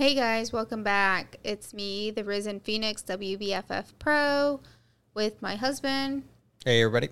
[0.00, 1.36] Hey guys, welcome back.
[1.44, 4.60] It's me, the Risen Phoenix WBFF Pro,
[5.12, 6.22] with my husband.
[6.64, 7.10] Hey, everybody.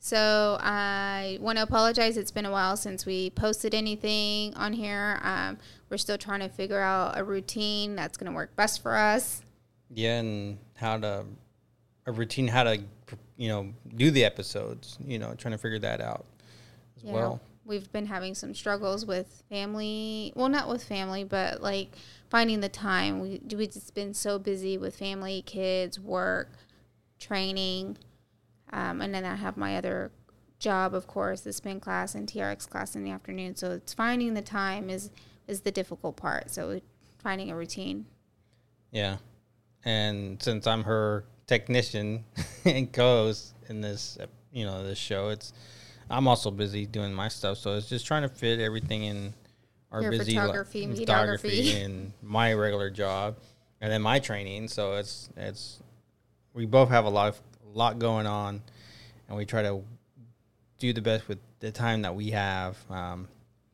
[0.00, 2.16] So I want to apologize.
[2.16, 5.20] It's been a while since we posted anything on here.
[5.22, 5.58] Um,
[5.90, 9.42] we're still trying to figure out a routine that's going to work best for us.
[9.88, 11.24] Yeah, and how to
[12.06, 12.80] a routine, how to
[13.36, 14.98] you know do the episodes.
[15.06, 16.24] You know, trying to figure that out
[16.96, 17.12] as Yeah.
[17.12, 17.40] well.
[17.68, 20.32] We've been having some struggles with family.
[20.34, 21.94] Well, not with family, but like
[22.30, 23.20] finding the time.
[23.20, 26.50] We we've just been so busy with family, kids, work,
[27.18, 27.98] training,
[28.72, 30.10] um, and then I have my other
[30.58, 33.54] job, of course, the spin class and TRX class in the afternoon.
[33.54, 35.10] So it's finding the time is
[35.46, 36.50] is the difficult part.
[36.50, 36.80] So
[37.18, 38.06] finding a routine.
[38.90, 39.18] Yeah,
[39.84, 42.24] and since I'm her technician
[42.64, 44.16] and co-host in this,
[44.52, 45.52] you know, this show, it's
[46.10, 47.58] I'm also busy doing my stuff.
[47.58, 49.34] So it's just trying to fit everything in
[49.92, 51.84] our Your busy photography, photography videography.
[51.84, 53.36] and my regular job,
[53.80, 54.68] and then my training.
[54.68, 55.80] So it's it's
[56.54, 57.40] we both have a lot of
[57.74, 58.62] a lot going on,
[59.28, 59.82] and we try to
[60.78, 63.28] do the best with the time that we have um,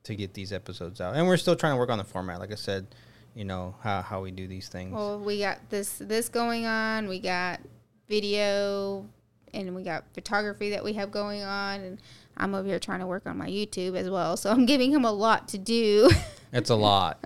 [0.04, 1.14] to get these episodes out.
[1.14, 2.86] And we're still trying to work on the format, like I said.
[3.34, 4.92] You know how how we do these things.
[4.92, 7.08] Well, we got this this going on.
[7.08, 7.60] We got
[8.08, 9.06] video,
[9.52, 11.98] and we got photography that we have going on, and
[12.36, 14.36] I'm over here trying to work on my YouTube as well.
[14.36, 16.10] So I'm giving him a lot to do.
[16.52, 17.24] It's a lot.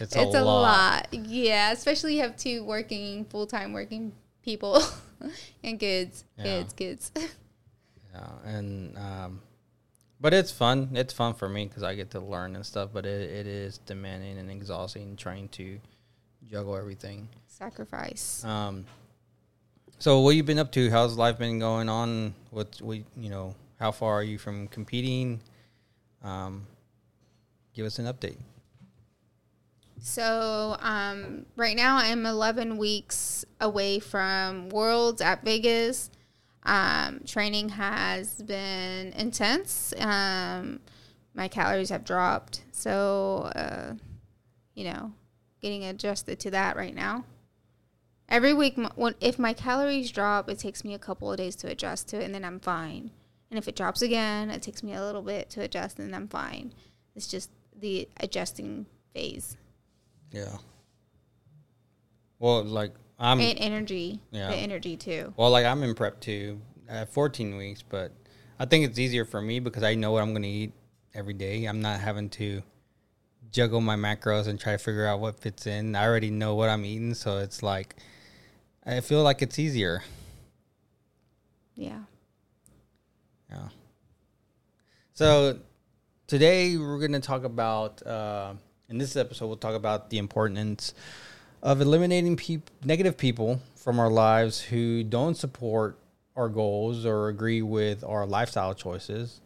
[0.00, 1.08] It's, it's a, a lot.
[1.12, 1.26] lot.
[1.26, 1.72] yeah.
[1.72, 4.82] Especially you have two working full time working people
[5.64, 6.44] and kids, Yeah.
[6.44, 7.12] kids, kids.
[8.14, 9.40] Yeah, and um,
[10.20, 10.90] but it's fun.
[10.94, 12.90] It's fun for me because I get to learn and stuff.
[12.92, 15.78] But it, it is demanding and exhausting trying to
[16.50, 17.28] juggle everything.
[17.46, 18.42] Sacrifice.
[18.44, 18.86] Um,
[19.98, 20.90] so what you been up to?
[20.90, 22.34] How's life been going on?
[22.50, 23.54] What we you know?
[23.78, 25.40] How far are you from competing?
[26.22, 26.66] Um,
[27.74, 28.38] give us an update.
[30.00, 36.10] So um, right now I'm 11 weeks away from Worlds at Vegas.
[36.64, 39.94] Um, training has been intense.
[39.98, 40.80] Um,
[41.34, 43.94] my calories have dropped, so uh,
[44.74, 45.12] you know,
[45.60, 47.24] getting adjusted to that right now.
[48.28, 51.68] Every week, when, if my calories drop, it takes me a couple of days to
[51.68, 53.10] adjust to it, and then I'm fine.
[53.50, 56.14] And if it drops again, it takes me a little bit to adjust, and then
[56.14, 56.74] I'm fine.
[57.14, 59.56] It's just the adjusting phase.
[60.30, 60.58] Yeah.
[62.38, 64.20] Well, like I'm and energy.
[64.30, 64.48] yeah.
[64.48, 65.32] The energy too.
[65.36, 68.12] Well, like I'm in prep too at 14 weeks, but
[68.58, 70.72] I think it's easier for me because I know what I'm going to eat
[71.14, 71.64] every day.
[71.64, 72.62] I'm not having to
[73.50, 75.96] juggle my macros and try to figure out what fits in.
[75.96, 77.96] I already know what I'm eating, so it's like
[78.88, 80.02] I feel like it's easier.
[81.74, 82.00] Yeah.
[83.50, 83.68] Yeah.
[85.12, 85.58] So
[86.26, 88.54] today we're going to talk about uh,
[88.88, 90.94] in this episode we'll talk about the importance
[91.62, 95.98] of eliminating peop- negative people from our lives who don't support
[96.34, 99.42] our goals or agree with our lifestyle choices.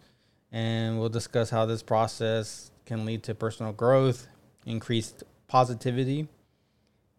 [0.53, 4.29] And we'll discuss how this process can lead to personal growth,
[4.67, 6.29] increased positivity,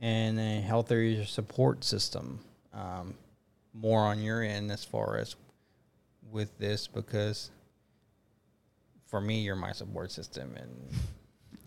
[0.04, 2.42] and a healthier support system.
[2.74, 3.16] Um,
[3.74, 5.36] more on your end as far as
[6.30, 7.50] with this because
[9.08, 10.90] for me you're my support system and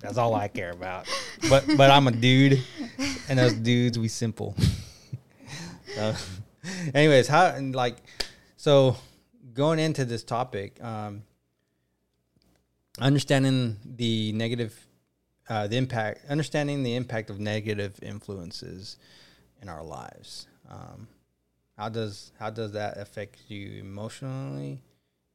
[0.01, 1.09] that's all I care about.
[1.49, 2.63] But but I'm a dude
[3.29, 4.55] and us dudes we simple.
[5.95, 6.15] so,
[6.95, 7.97] anyways, how and like
[8.59, 8.97] so
[9.55, 11.23] going into this topic, um
[13.01, 14.86] understanding the negative
[15.49, 18.97] uh the impact understanding the impact of negative influences
[19.63, 20.47] in our lives.
[20.69, 21.09] Um
[21.77, 24.81] how does how does that affect you emotionally?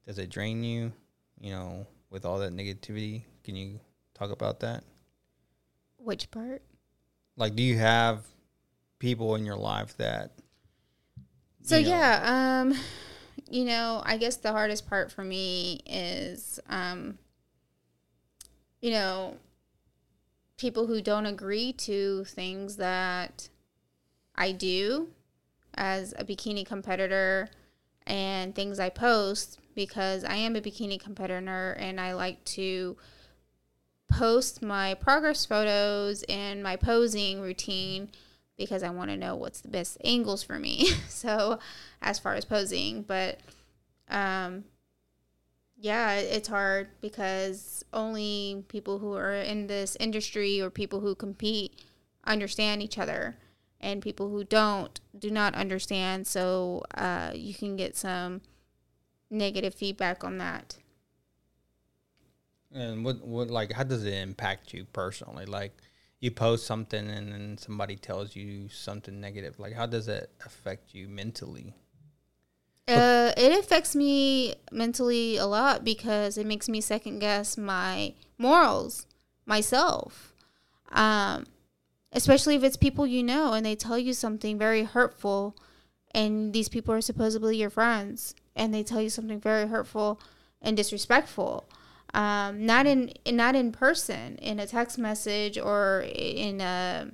[0.05, 0.91] Does it drain you?
[1.39, 3.79] You know, with all that negativity, can you
[4.13, 4.83] talk about that?
[5.97, 6.61] Which part?
[7.37, 8.25] Like, do you have
[8.99, 10.31] people in your life that?
[11.63, 12.73] So you know- yeah, um,
[13.49, 17.17] you know, I guess the hardest part for me is, um,
[18.81, 19.37] you know,
[20.61, 23.49] people who don't agree to things that
[24.35, 25.07] I do
[25.73, 27.49] as a bikini competitor
[28.05, 32.95] and things I post because I am a bikini competitor and I like to
[34.07, 38.09] post my progress photos and my posing routine
[38.55, 40.85] because I want to know what's the best angles for me.
[41.09, 41.57] so,
[42.03, 43.39] as far as posing, but
[44.09, 44.65] um
[45.81, 51.73] yeah, it's hard because only people who are in this industry or people who compete
[52.25, 53.37] understand each other
[53.79, 58.41] and people who don't do not understand so uh, you can get some
[59.31, 60.77] negative feedback on that
[62.73, 65.45] And what what like how does it impact you personally?
[65.45, 65.77] Like
[66.19, 69.59] you post something and then somebody tells you something negative.
[69.59, 71.75] Like how does it affect you mentally?
[72.91, 79.07] Uh, it affects me mentally a lot because it makes me second guess my morals,
[79.45, 80.33] myself.
[80.91, 81.45] Um,
[82.11, 85.55] especially if it's people you know and they tell you something very hurtful,
[86.13, 90.19] and these people are supposedly your friends, and they tell you something very hurtful
[90.61, 91.69] and disrespectful.
[92.13, 97.11] Um, not in not in person, in a text message or in a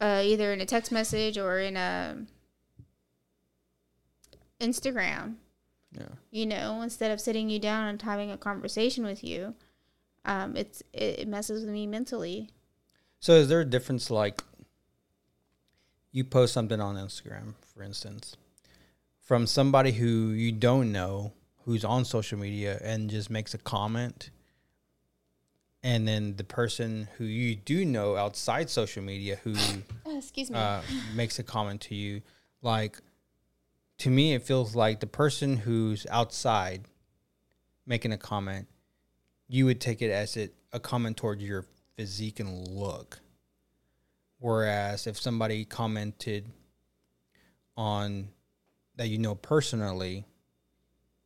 [0.00, 2.24] uh, either in a text message or in a
[4.60, 5.36] Instagram.
[5.92, 6.08] Yeah.
[6.30, 9.54] You know, instead of sitting you down and having a conversation with you,
[10.24, 12.50] um, it's it, messes with me mentally.
[13.20, 14.42] So is there a difference like
[16.12, 18.36] you post something on Instagram, for instance,
[19.20, 21.32] from somebody who you don't know
[21.64, 24.30] who's on social media and just makes a comment
[25.82, 29.54] and then the person who you do know outside social media who
[30.06, 30.58] excuse me.
[30.58, 30.80] uh,
[31.14, 32.20] makes a comment to you
[32.60, 32.98] like
[33.98, 36.82] to me it feels like the person who's outside
[37.86, 38.66] making a comment
[39.48, 41.64] you would take it as it a comment towards your
[41.96, 43.20] physique and look
[44.38, 46.46] whereas if somebody commented
[47.76, 48.28] on
[48.96, 50.24] that you know personally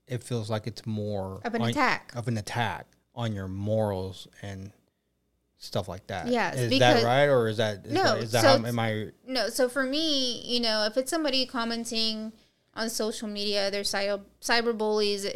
[0.06, 2.12] it feels like it's more Of an on- attack.
[2.14, 4.72] of an attack on your morals and
[5.58, 8.42] stuff like that Yes, is that right or is that is No, that, is that
[8.42, 12.32] so how am i no, so for me, you know, if it's somebody commenting
[12.74, 15.26] on social media, they're cyber cyber bullies,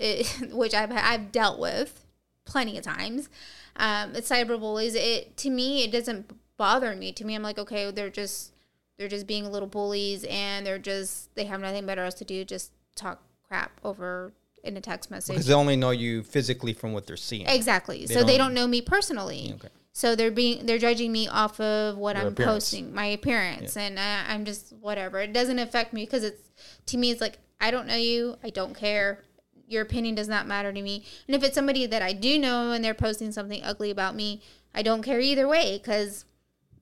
[0.53, 2.05] which I've I've dealt with
[2.45, 3.29] plenty of times.
[3.77, 4.95] Um, it's cyber bullies.
[4.95, 7.13] It to me, it doesn't bother me.
[7.13, 8.53] To me, I'm like, okay, they're just
[8.97, 12.45] they're just being little bullies, and they're just they have nothing better else to do,
[12.45, 14.33] just talk crap over
[14.63, 15.35] in a text message.
[15.35, 18.07] because they only know you physically from what they're seeing Exactly.
[18.07, 19.53] They so they don't- don't know me personally.
[19.57, 19.69] Okay.
[19.97, 22.53] So they're being they're judging me off of what Your I'm appearance.
[22.53, 25.21] posting, my appearance, and I, I'm just whatever.
[25.21, 26.51] It doesn't affect me because it's
[26.87, 29.23] to me it's like I don't know you, I don't care.
[29.69, 31.07] Your opinion does not matter to me.
[31.29, 34.43] And if it's somebody that I do know and they're posting something ugly about me,
[34.75, 36.25] I don't care either way because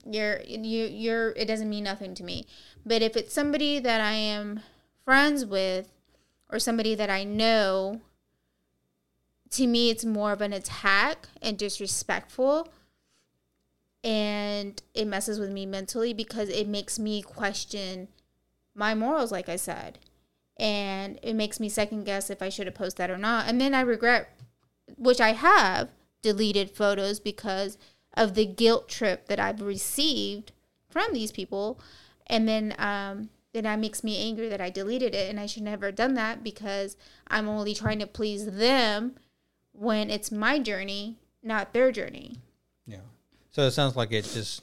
[0.07, 2.47] you're you you're it doesn't mean nothing to me.
[2.85, 4.61] But if it's somebody that I am
[5.05, 5.93] friends with
[6.49, 8.01] or somebody that I know
[9.51, 12.73] to me it's more of an attack and disrespectful
[14.05, 18.09] and it messes with me mentally because it makes me question
[18.75, 19.99] my morals like i said.
[20.59, 23.47] And it makes me second guess if i should have posted that or not.
[23.49, 24.31] And then i regret
[24.97, 25.91] which i have
[26.23, 27.79] deleted photos because
[28.15, 30.53] of the guilt trip that i've received
[30.89, 31.81] from these people.
[32.27, 35.63] And then um then that makes me angry that i deleted it and i should
[35.63, 36.97] never have done that because
[37.29, 39.17] i'm only trying to please them
[39.73, 42.37] when it's my journey, not their journey.
[43.53, 44.63] So it sounds like it just,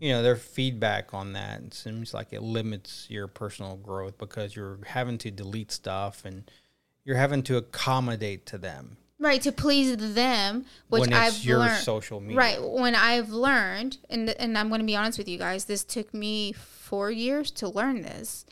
[0.00, 4.54] you know, their feedback on that it seems like it limits your personal growth because
[4.54, 6.50] you're having to delete stuff and
[7.04, 11.60] you're having to accommodate to them Right, to please them, which when it's I've your
[11.60, 11.82] learned.
[11.82, 12.36] social media.
[12.36, 15.82] Right, when I've learned, and and I'm going to be honest with you guys, this
[15.84, 18.44] took me four years to learn this.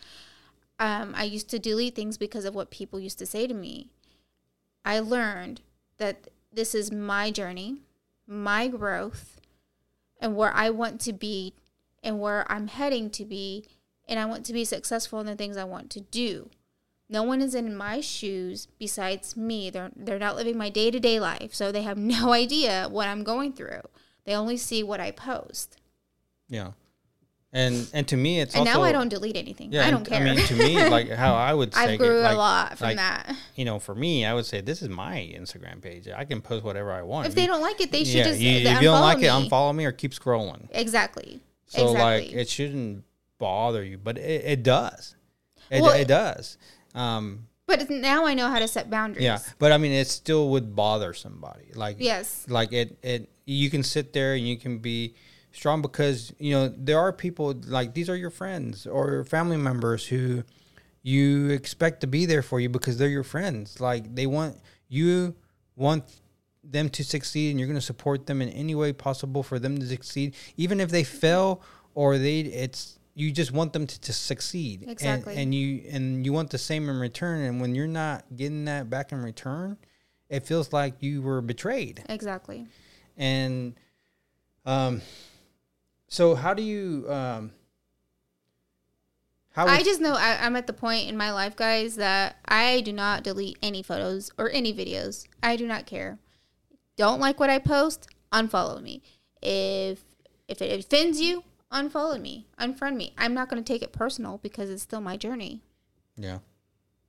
[0.78, 3.88] Um, I used to delete things because of what people used to say to me.
[4.84, 5.60] I learned
[5.98, 7.78] that this is my journey,
[8.26, 9.40] my growth,
[10.20, 11.54] and where I want to be,
[12.02, 13.64] and where I'm heading to be,
[14.08, 16.50] and I want to be successful in the things I want to do.
[17.08, 19.68] No one is in my shoes besides me.
[19.70, 23.08] They're they're not living my day to day life, so they have no idea what
[23.08, 23.82] I'm going through.
[24.24, 25.76] They only see what I post.
[26.48, 26.72] Yeah.
[27.54, 29.72] And and to me it's and also now I don't delete anything.
[29.72, 30.20] Yeah, I don't care.
[30.20, 32.78] I mean to me like how I would say I've grew it, like, a lot
[32.78, 33.36] from like, that.
[33.56, 36.08] You know, for me, I would say this is my Instagram page.
[36.08, 37.28] I can post whatever I want.
[37.28, 39.18] If they don't like it, they should yeah, just you- uh, if you don't like
[39.18, 39.26] me.
[39.26, 40.66] it, unfollow me or keep scrolling.
[40.70, 41.42] Exactly.
[41.66, 43.04] So like it shouldn't
[43.38, 45.14] bother you, but it, it does.
[45.70, 46.56] It, Well, it does.
[46.94, 49.24] Um, but now I know how to set boundaries.
[49.24, 51.66] yeah, but I mean, it still would bother somebody.
[51.74, 52.46] Like Yes.
[52.48, 55.14] like it it you can sit there and you can be
[55.52, 59.56] strong because you know there are people like these are your friends or your family
[59.56, 60.42] members who
[61.02, 63.80] you expect to be there for you because they're your friends.
[63.80, 64.56] Like they want
[64.88, 65.34] you
[65.76, 66.04] want
[66.64, 69.78] them to succeed and you're going to support them in any way possible for them
[69.78, 71.60] to succeed even if they fail
[71.94, 75.34] or they it's you just want them to, to succeed And- Exactly.
[75.36, 78.88] and, you and you want the same in return and when you're not getting that
[78.88, 79.76] back in return
[80.28, 82.68] it feels like you were betrayed Exactly.
[83.16, 83.74] and
[84.64, 85.02] um
[86.12, 87.52] so how do you um
[89.52, 92.82] how I just know I, I'm at the point in my life, guys, that I
[92.82, 95.26] do not delete any photos or any videos.
[95.42, 96.18] I do not care.
[96.96, 99.02] don't like what I post, unfollow me.
[99.40, 100.00] If
[100.48, 103.14] if it offends you, unfollow me, unfriend me.
[103.16, 105.62] I'm not going to take it personal because it's still my journey.
[106.16, 106.38] Yeah.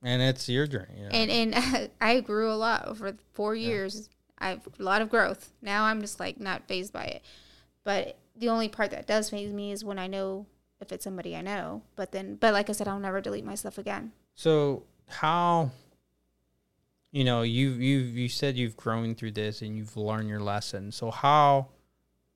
[0.02, 0.94] And it's your journey.
[0.96, 1.10] You know?
[1.10, 4.08] And and I grew a lot over four years.
[4.38, 5.50] I've a lot of growth.
[5.60, 7.22] Now I'm just like not fazed by it.
[7.84, 10.46] But the only part that does faze me is when I know
[10.80, 11.82] if it's somebody I know.
[11.96, 14.12] But then, but like I said, I'll never delete my stuff again.
[14.34, 15.70] So how
[17.14, 20.90] you know, you you you said you've grown through this and you've learned your lesson.
[20.90, 21.68] So how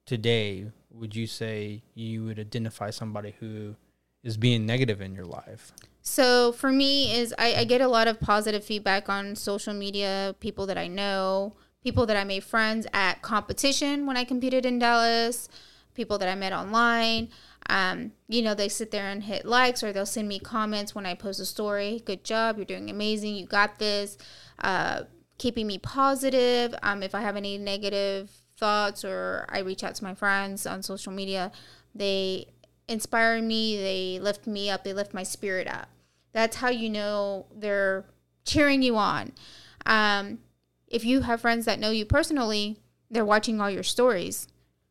[0.06, 3.74] today would you say you would identify somebody who
[4.22, 5.72] is being negative in your life?
[6.00, 10.36] So for me is I, I get a lot of positive feedback on social media,
[10.38, 14.78] people that I know, people that I made friends at competition when I competed in
[14.78, 15.48] Dallas,
[15.98, 17.28] people that I met online.
[17.68, 21.04] Um, you know, they sit there and hit likes or they'll send me comments when
[21.04, 22.02] I post a story.
[22.06, 24.16] Good job, you're doing amazing, you got this.
[24.60, 25.02] Uh,
[25.38, 26.74] keeping me positive.
[26.82, 30.82] Um, if I have any negative thoughts or I reach out to my friends on
[30.82, 31.50] social media,
[31.94, 32.46] they
[32.88, 35.88] inspire me, they lift me up, they lift my spirit up.
[36.32, 38.04] That's how you know they're
[38.44, 39.32] cheering you on.
[39.84, 40.38] Um,
[40.86, 42.78] if you have friends that know you personally,
[43.10, 44.48] they're watching all your stories,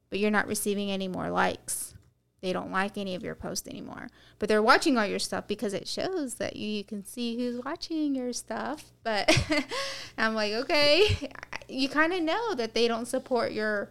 [0.10, 1.94] but you're not receiving any more likes.
[2.42, 5.74] They don't like any of your posts anymore, but they're watching all your stuff because
[5.74, 8.92] it shows that you, you can see who's watching your stuff.
[9.04, 9.36] But
[10.18, 11.32] I'm like, okay,
[11.68, 13.90] you kind of know that they don't support your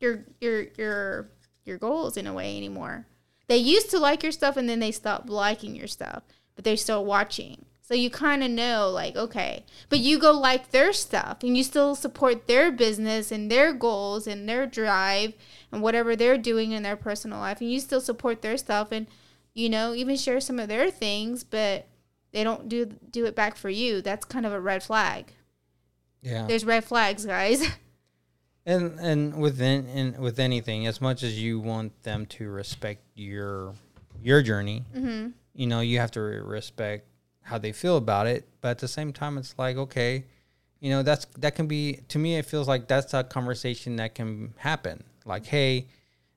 [0.00, 1.30] your your your
[1.64, 3.06] your goals in a way anymore.
[3.48, 6.22] They used to like your stuff and then they stopped liking your stuff,
[6.54, 7.66] but they're still watching.
[7.92, 11.62] So you kind of know, like, okay, but you go like their stuff and you
[11.62, 15.34] still support their business and their goals and their drive
[15.70, 17.60] and whatever they're doing in their personal life.
[17.60, 19.08] And you still support their stuff and,
[19.52, 21.86] you know, even share some of their things, but
[22.32, 24.00] they don't do do it back for you.
[24.00, 25.30] That's kind of a red flag.
[26.22, 26.46] Yeah.
[26.46, 27.62] There's red flags, guys.
[28.64, 33.74] And and within in, with anything, as much as you want them to respect your
[34.22, 37.06] your journey, hmm you know, you have to respect
[37.42, 38.48] how they feel about it.
[38.60, 40.24] But at the same time, it's like okay,
[40.80, 42.36] you know, that's that can be to me.
[42.36, 45.04] It feels like that's a conversation that can happen.
[45.24, 45.86] Like, hey,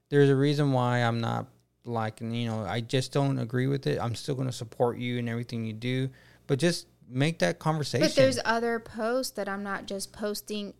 [0.09, 1.47] there's a reason why I'm not
[1.83, 3.99] like you know I just don't agree with it.
[3.99, 6.09] I'm still going to support you and everything you do,
[6.47, 8.07] but just make that conversation.
[8.07, 10.73] But there's other posts that I'm not just posting.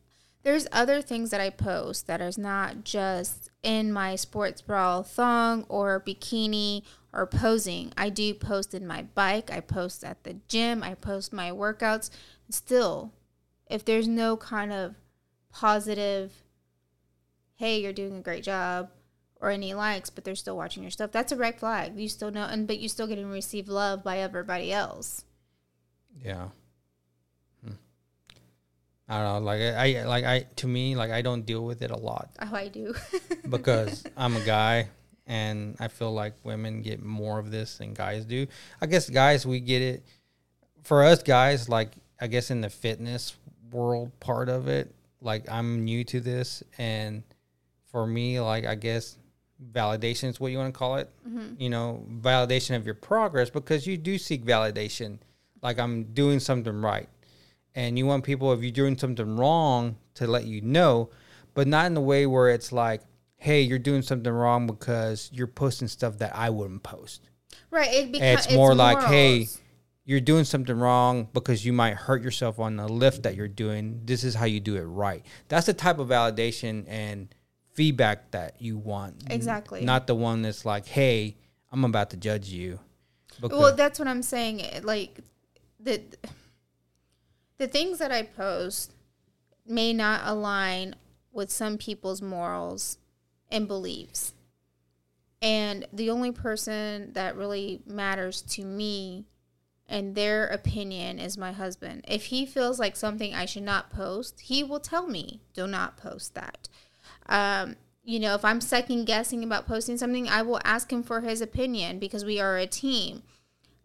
[0.44, 5.66] There's other things that I post that is not just in my sports bra thong
[5.70, 6.84] or bikini
[7.16, 7.94] or posing.
[7.98, 9.50] I do post in my bike.
[9.52, 10.84] I post at the gym.
[10.84, 12.10] I post my workouts.
[12.50, 13.14] Still,
[13.68, 14.96] if there's no kind of
[15.52, 16.34] positive,
[17.56, 18.90] hey, you're doing a great job,
[19.42, 21.98] or any likes, but they're still watching your stuff, that's a red flag.
[21.98, 25.24] You still know, and but you still getting receive love by everybody else.
[26.24, 26.48] Yeah.
[27.64, 27.74] Hmm.
[29.08, 29.46] I don't know.
[29.46, 32.30] Like I, I, like I, to me, like I don't deal with it a lot
[32.42, 32.96] Oh, I do.
[33.50, 34.90] because I'm a guy,
[35.28, 38.48] and I feel like women get more of this than guys do.
[38.82, 40.04] I guess guys we get it.
[40.84, 43.36] For us guys, like I guess in the fitness
[43.72, 47.24] world part of it, like I'm new to this, and
[47.88, 49.18] for me, like I guess
[49.72, 51.10] validation is what you want to call it.
[51.28, 51.60] Mm-hmm.
[51.60, 55.18] You know, validation of your progress because you do seek validation.
[55.62, 57.10] Like I'm doing something right,
[57.74, 61.10] and you want people if you're doing something wrong to let you know,
[61.56, 63.02] but not in the way where it's like,
[63.46, 67.30] hey, you're doing something wrong because you're posting stuff that I wouldn't post.
[67.70, 67.94] right.
[67.94, 68.48] It becomes.
[68.48, 69.48] It's more like, hey,
[70.04, 74.02] you're doing something wrong because you might hurt yourself on the lift that you're doing.
[74.04, 75.24] This is how you do it right.
[75.48, 77.36] That's the type of validation and
[77.74, 79.26] feedback that you want.
[79.30, 79.86] Exactly.
[79.86, 81.38] Not the one that's like, hey,
[81.72, 82.80] I'm about to judge you.
[83.40, 84.64] Well, that's what I'm saying.
[84.64, 85.20] Eh, like
[85.80, 86.02] the
[87.60, 88.92] the things that I post
[89.68, 90.96] may not align
[91.32, 92.98] with some people's morals
[93.52, 94.34] and beliefs.
[95.42, 99.26] And the only person that really matters to me
[99.88, 102.04] and their opinion is my husband.
[102.08, 105.98] If he feels like something I should not post, he will tell me, do not
[105.98, 106.68] post that.
[107.28, 111.22] Um, you know, if I'm second guessing about posting something, I will ask him for
[111.22, 113.24] his opinion because we are a team.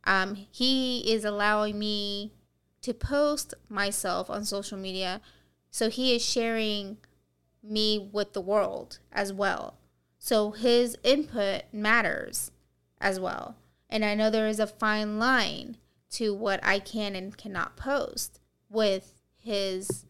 [0.04, 2.32] Um, he is allowing me
[2.82, 5.20] to post myself on social media.
[5.70, 6.98] So he is sharing
[7.62, 9.78] me with the world as well.
[10.18, 12.50] So his input matters
[13.00, 13.56] as well.
[13.88, 15.76] And I know there is a fine line
[16.10, 20.04] to what I can and cannot post with his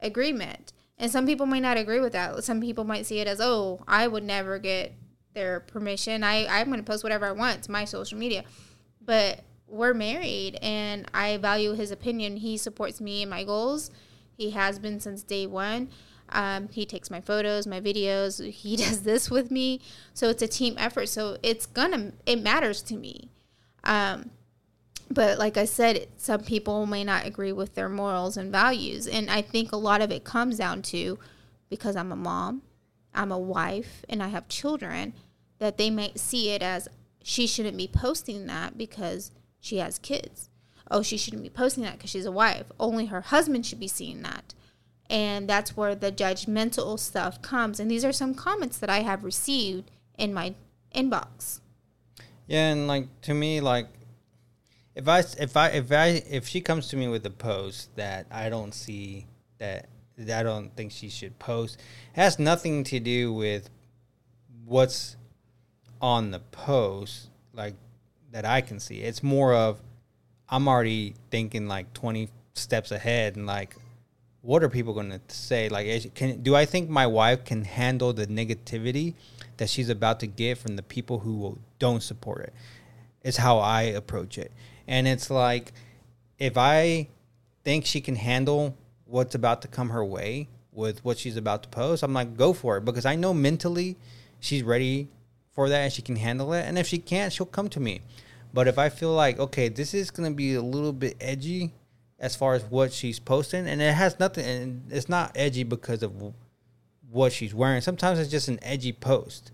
[0.00, 0.72] agreement.
[0.96, 2.42] And some people might not agree with that.
[2.44, 4.94] Some people might see it as, oh, I would never get
[5.34, 6.24] their permission.
[6.24, 7.64] I, I'm going to post whatever I want.
[7.64, 8.44] to my social media.
[9.00, 12.38] But we're married and I value his opinion.
[12.38, 13.90] He supports me and my goals.
[14.38, 15.88] He has been since day one.
[16.30, 18.48] Um, he takes my photos, my videos.
[18.48, 19.80] He does this with me.
[20.14, 21.08] So it's a team effort.
[21.08, 23.30] So it's gonna, it matters to me.
[23.82, 24.30] Um,
[25.10, 29.08] but like I said, some people may not agree with their morals and values.
[29.08, 31.18] And I think a lot of it comes down to
[31.68, 32.62] because I'm a mom,
[33.14, 35.14] I'm a wife, and I have children,
[35.58, 36.88] that they might see it as
[37.22, 40.48] she shouldn't be posting that because she has kids.
[40.90, 42.66] Oh, she shouldn't be posting that because she's a wife.
[42.78, 44.54] Only her husband should be seeing that.
[45.10, 47.80] And that's where the judgmental stuff comes.
[47.80, 50.54] And these are some comments that I have received in my
[50.94, 51.60] inbox.
[52.46, 53.88] Yeah, and like to me, like
[54.94, 58.26] if I if I if I if she comes to me with a post that
[58.30, 59.26] I don't see
[59.58, 61.80] that, that I don't think she should post,
[62.14, 63.70] has nothing to do with
[64.64, 65.16] what's
[66.00, 67.74] on the post, like
[68.32, 69.00] that I can see.
[69.00, 69.80] It's more of
[70.50, 73.76] I'm already thinking like 20 steps ahead and like
[74.42, 78.12] what are people going to say like can do I think my wife can handle
[78.12, 79.14] the negativity
[79.58, 82.54] that she's about to get from the people who don't support it?
[83.22, 84.52] Is how I approach it.
[84.86, 85.72] And it's like
[86.38, 87.08] if I
[87.64, 91.68] think she can handle what's about to come her way with what she's about to
[91.68, 93.96] post, I'm like, go for it because I know mentally
[94.40, 95.08] she's ready
[95.50, 96.62] for that and she can handle it.
[96.62, 98.00] And if she can't, she'll come to me.
[98.52, 101.72] But if I feel like, okay, this is to be a little bit edgy
[102.18, 106.02] as far as what she's posting, and it has nothing, and it's not edgy because
[106.02, 106.12] of
[107.10, 107.80] what she's wearing.
[107.80, 109.52] Sometimes it's just an edgy post.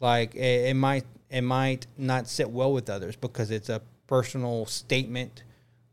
[0.00, 4.66] Like it, it might it might not sit well with others because it's a personal
[4.66, 5.42] statement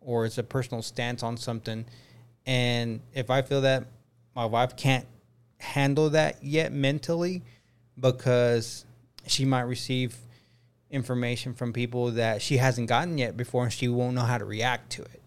[0.02, 1.86] or it's a personal stance on something.
[2.46, 3.86] And if I feel that
[4.36, 5.06] my wife can't
[5.58, 7.42] handle that yet mentally
[8.00, 8.86] because
[9.26, 10.18] she might receive
[10.94, 14.46] information from people that she hasn't gotten yet before and she won't know how to
[14.46, 15.22] react to it.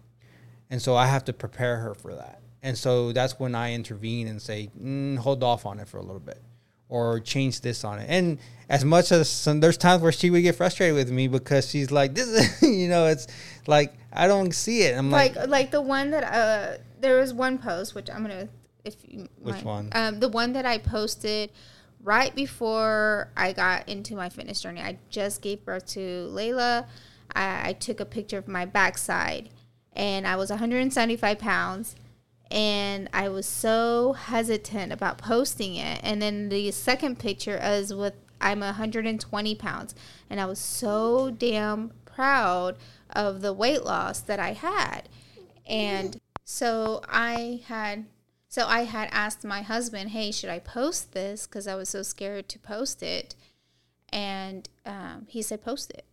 [0.69, 2.41] And so I have to prepare her for that.
[2.63, 6.01] And so that's when I intervene and say, mm, hold off on it for a
[6.01, 6.41] little bit
[6.89, 8.07] or change this on it.
[8.09, 11.69] And as much as some, there's times where she would get frustrated with me because
[11.69, 13.27] she's like, this is, you know, it's
[13.67, 14.97] like, I don't see it.
[14.97, 18.47] I'm like, like, like the one that, uh, there was one post, which I'm going
[18.47, 18.49] to,
[18.85, 19.89] if you, which mind, one?
[19.93, 21.51] Um, the one that I posted
[22.07, 24.79] right before I got into my fitness journey.
[24.79, 26.87] I just gave birth to Layla.
[27.35, 29.49] I, I took a picture of my backside
[29.91, 31.97] and I was 175 pounds
[32.49, 35.99] and I was so hesitant about posting it.
[36.01, 39.95] And then the second picture is with I'm 120 pounds,
[40.29, 42.77] and I was so damn proud
[43.09, 45.09] of the weight loss that I had.
[45.65, 48.05] And so I had
[48.49, 52.03] so I had asked my husband, "Hey, should I post this?" Because I was so
[52.03, 53.35] scared to post it,
[54.09, 56.05] and um, he said, "Post it,"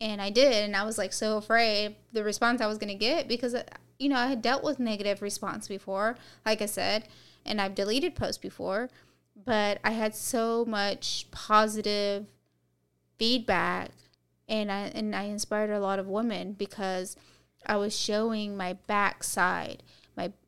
[0.00, 3.28] and I did, and I was like so afraid the response I was gonna get
[3.28, 3.54] because
[4.00, 7.06] you know, I had dealt with negative response before, like I said,
[7.44, 8.88] and I've deleted posts before,
[9.36, 12.26] but I had so much positive
[13.18, 13.90] feedback
[14.48, 17.16] and I and I inspired a lot of women because
[17.66, 19.82] I was showing my backside,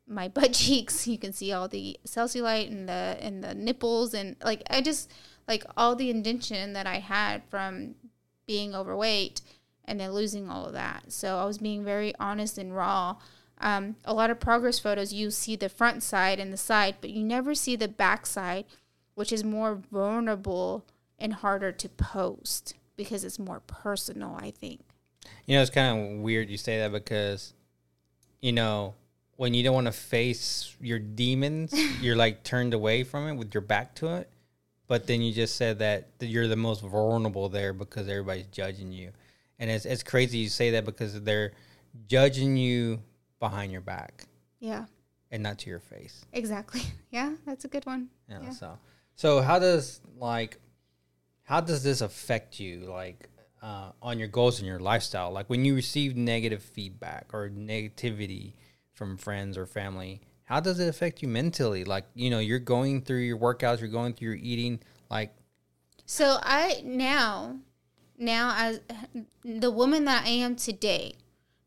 [0.07, 1.07] my butt cheeks.
[1.07, 5.11] You can see all the cellulite and the and the nipples and like I just
[5.47, 7.95] like all the indentation that I had from
[8.45, 9.41] being overweight
[9.85, 11.11] and then losing all of that.
[11.11, 13.17] So I was being very honest and raw
[13.63, 17.11] um, a lot of progress photos, you see the front side and the side, but
[17.11, 18.65] you never see the back side,
[19.15, 20.85] which is more vulnerable
[21.17, 24.81] and harder to post because it's more personal, I think.
[25.45, 27.53] You know, it's kind of weird you say that because,
[28.41, 28.95] you know,
[29.35, 33.53] when you don't want to face your demons, you're like turned away from it with
[33.53, 34.29] your back to it.
[34.87, 39.11] But then you just said that you're the most vulnerable there because everybody's judging you.
[39.57, 41.53] And it's, it's crazy you say that because they're
[42.07, 43.01] judging you
[43.39, 44.25] behind your back.
[44.59, 44.85] Yeah.
[45.31, 46.25] And not to your face.
[46.33, 46.81] Exactly.
[47.11, 48.09] Yeah, that's a good one.
[48.27, 48.49] Yeah, yeah.
[48.49, 48.79] So,
[49.15, 50.57] so how does like,
[51.43, 53.29] how does this affect you, like,
[53.61, 55.31] uh, on your goals and your lifestyle?
[55.31, 58.53] Like when you receive negative feedback or negativity
[58.93, 61.83] from friends or family, how does it affect you mentally?
[61.83, 64.79] Like, you know, you're going through your workouts, you're going through your eating,
[65.09, 65.33] like.
[66.05, 67.57] So I now,
[68.17, 68.81] now as
[69.43, 71.15] the woman that I am today,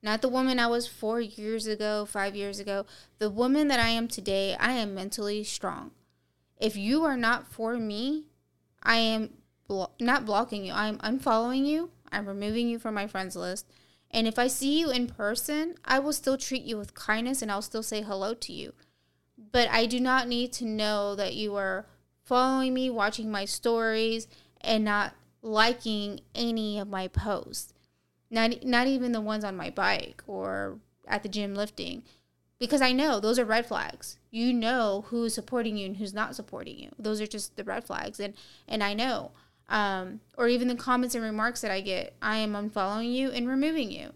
[0.02, 2.86] not the woman I was four years ago, five years ago.
[3.18, 5.90] The woman that I am today, I am mentally strong.
[6.58, 8.26] If you are not for me,
[8.82, 9.30] I am
[9.66, 10.72] blo- not blocking you.
[10.72, 11.90] I am unfollowing you.
[12.12, 13.66] I'm removing you from my friends list.
[14.10, 17.50] And if I see you in person, I will still treat you with kindness and
[17.50, 18.72] I'll still say hello to you.
[19.36, 21.86] But I do not need to know that you are
[22.24, 24.26] following me, watching my stories,
[24.60, 27.72] and not liking any of my posts.
[28.30, 32.02] Not not even the ones on my bike or at the gym lifting.
[32.58, 34.18] because I know those are red flags.
[34.30, 36.90] You know who's supporting you and who's not supporting you.
[36.98, 38.34] Those are just the red flags, and
[38.68, 39.32] and I know.
[39.68, 43.48] Um, or even the comments and remarks that I get, I am unfollowing you and
[43.48, 44.12] removing you.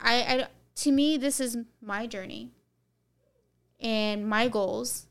[0.00, 2.50] I, I to me, this is my journey
[3.78, 5.06] and my goals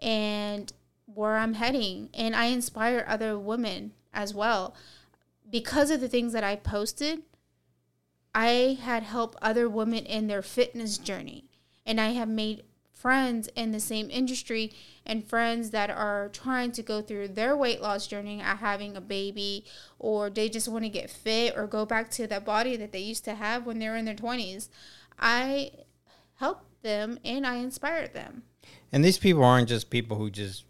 [0.00, 0.72] and
[1.06, 4.74] where I'm heading, and I inspire other women as well
[5.50, 7.22] because of the things that I posted.
[8.34, 11.46] I had helped other women in their fitness journey
[11.86, 12.64] and I have made
[12.96, 14.72] friends in the same industry
[15.04, 19.00] and friends that are trying to go through their weight loss journey at having a
[19.00, 19.64] baby
[19.98, 22.98] or they just want to get fit or go back to that body that they
[22.98, 24.68] used to have when they were in their 20s.
[25.18, 25.72] I
[26.36, 28.42] help them and I inspired them.
[28.90, 30.64] And these people aren't just people who just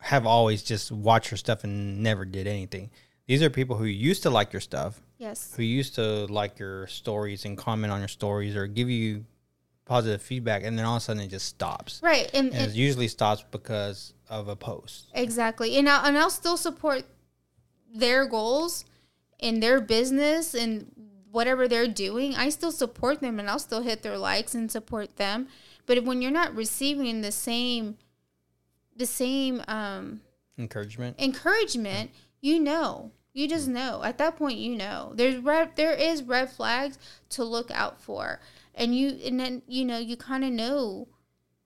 [0.00, 2.90] have always just watched your stuff and never did anything.
[3.26, 5.00] These are people who used to like your stuff.
[5.18, 5.52] Yes.
[5.56, 9.24] Who used to like your stories and comment on your stories or give you
[9.84, 12.00] positive feedback and then all of a sudden it just stops.
[12.02, 12.30] Right.
[12.32, 15.10] And, And, it usually stops because of a post.
[15.14, 15.76] Exactly.
[15.76, 17.04] And I'll, and I'll still support
[17.94, 18.84] their goals
[19.40, 20.90] and their business and
[21.30, 22.34] whatever they're doing.
[22.34, 25.48] I still support them and I'll still hit their likes and support them.
[25.86, 27.96] But when you're not receiving the same
[28.96, 30.20] the same um,
[30.56, 31.20] Encouragement.
[31.20, 33.10] encouragement, you know.
[33.32, 34.02] You just know.
[34.04, 35.12] At that point you know.
[35.14, 36.98] There's red there is red flags
[37.30, 38.40] to look out for.
[38.74, 41.08] And you and then you know, you kind of know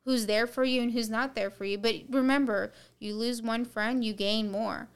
[0.04, 1.78] who's there for you and who's not there for you.
[1.78, 4.88] But remember, you lose one friend, you gain more.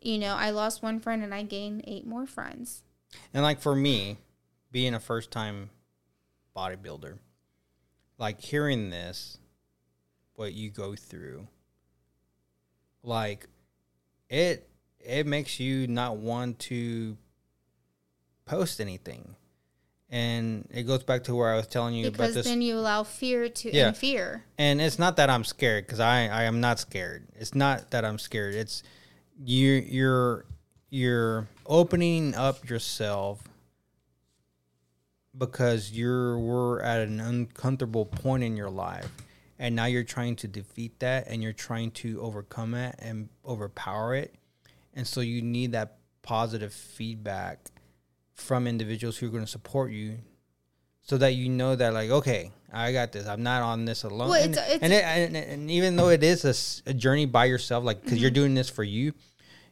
[0.00, 2.82] You know, I lost one friend and I gained eight more friends.
[3.34, 4.18] And like for me,
[4.70, 5.70] being a first time
[6.56, 7.18] bodybuilder,
[8.18, 9.38] like hearing this,
[10.34, 11.46] what you go through,
[13.02, 13.46] like
[14.28, 14.68] it
[15.00, 17.16] it makes you not want to
[18.44, 19.34] post anything.
[20.12, 22.76] And it goes back to where I was telling you about Because this then you
[22.78, 23.88] allow fear to Yeah.
[23.88, 24.44] and fear.
[24.58, 27.26] and it's not that I'm scared because I I am not scared.
[27.34, 28.54] It's not that I'm scared.
[28.54, 28.82] It's
[29.42, 30.44] you you're
[30.90, 33.42] you're opening up yourself
[35.36, 39.08] because you're we're at an uncomfortable point in your life
[39.58, 44.14] and now you're trying to defeat that and you're trying to overcome it and overpower
[44.14, 44.34] it
[44.92, 47.58] and so you need that positive feedback
[48.42, 50.18] from individuals who are going to support you
[51.02, 54.28] so that you know that like okay i got this i'm not on this alone
[54.28, 57.46] Well, and, it's- it's- and, it, and, and even though it is a journey by
[57.46, 58.34] yourself like because you're Mm-hmm.
[58.34, 59.12] doing this for you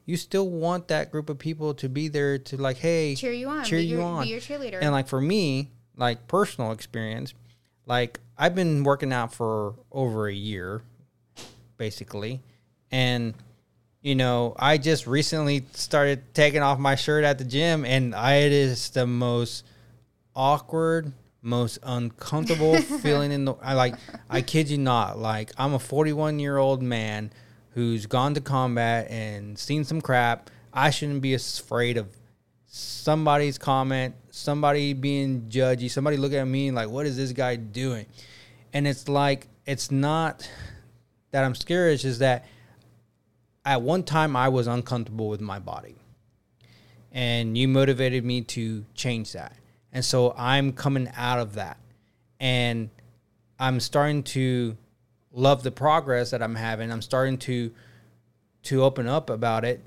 [0.06, 3.48] you still want that group of people to be there to like hey Cheer you
[3.48, 3.64] on.
[3.64, 4.78] cheer you your, on Be your cheerleader.
[4.80, 7.32] and like for me, like personal experience,
[7.86, 10.82] like I've been working out for over a year,
[11.76, 12.40] basically.
[12.90, 13.34] And,
[14.02, 18.36] you know, I just recently started taking off my shirt at the gym and I,
[18.36, 19.64] it is the most
[20.34, 23.94] awkward, most uncomfortable feeling in the I like
[24.28, 27.30] I kid you not, like I'm a 41 year old man
[27.74, 30.50] who's gone to combat and seen some crap.
[30.72, 32.08] I shouldn't be afraid of
[32.66, 38.06] somebody's comment, somebody being judgy, somebody looking at me like, what is this guy doing?
[38.72, 40.48] And it's like, it's not
[41.32, 42.46] that I'm scared, it's just that
[43.64, 45.96] at one time I was uncomfortable with my body.
[47.12, 49.56] And you motivated me to change that.
[49.92, 51.78] And so I'm coming out of that.
[52.38, 52.90] And
[53.58, 54.76] I'm starting to
[55.32, 56.90] love the progress that I'm having.
[56.92, 57.72] I'm starting to
[58.62, 59.82] to open up about it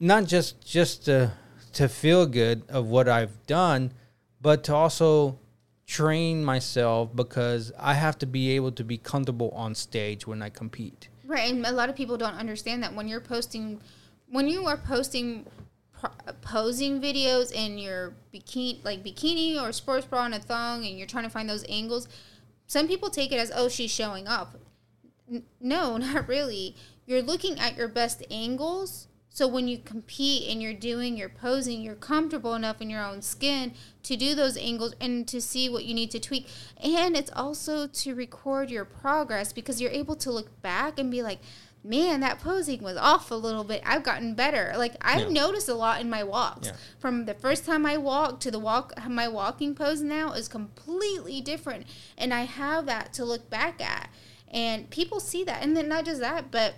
[0.00, 1.32] not just just to
[1.72, 3.92] to feel good of what I've done,
[4.40, 5.38] but to also
[5.86, 10.50] train myself because I have to be able to be comfortable on stage when I
[10.50, 11.08] compete.
[11.34, 13.80] Right, and a lot of people don't understand that when you're posting,
[14.28, 15.44] when you are posting
[16.42, 21.08] posing videos in your bikini, like bikini or sports bra and a thong, and you're
[21.08, 22.06] trying to find those angles,
[22.68, 24.60] some people take it as oh she's showing up.
[25.28, 26.76] N- no, not really.
[27.04, 29.08] You're looking at your best angles.
[29.34, 33.20] So when you compete and you're doing your posing, you're comfortable enough in your own
[33.20, 36.46] skin to do those angles and to see what you need to tweak.
[36.80, 41.20] And it's also to record your progress because you're able to look back and be
[41.20, 41.40] like,
[41.82, 43.82] man, that posing was off a little bit.
[43.84, 44.72] I've gotten better.
[44.76, 45.42] Like I've Yeah.
[45.46, 46.68] noticed a lot in my walks.
[46.68, 46.76] Yeah.
[47.00, 51.40] From the first time I walked to the walk, my walking pose now is completely
[51.40, 54.10] different, and I have that to look back at.
[54.46, 56.76] And people see that, and then not just that, but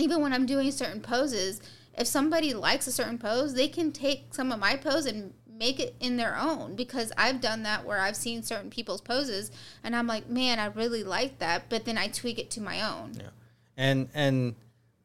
[0.00, 1.60] even when I'm doing certain poses,
[1.96, 5.78] if somebody likes a certain pose, they can take some of my pose and make
[5.78, 9.50] it in their own because I've done that where I've seen certain people's poses
[9.84, 12.82] and I'm like, man, I really like that, but then I tweak it to my
[12.82, 13.14] own.
[13.14, 13.28] Yeah.
[13.76, 14.54] And and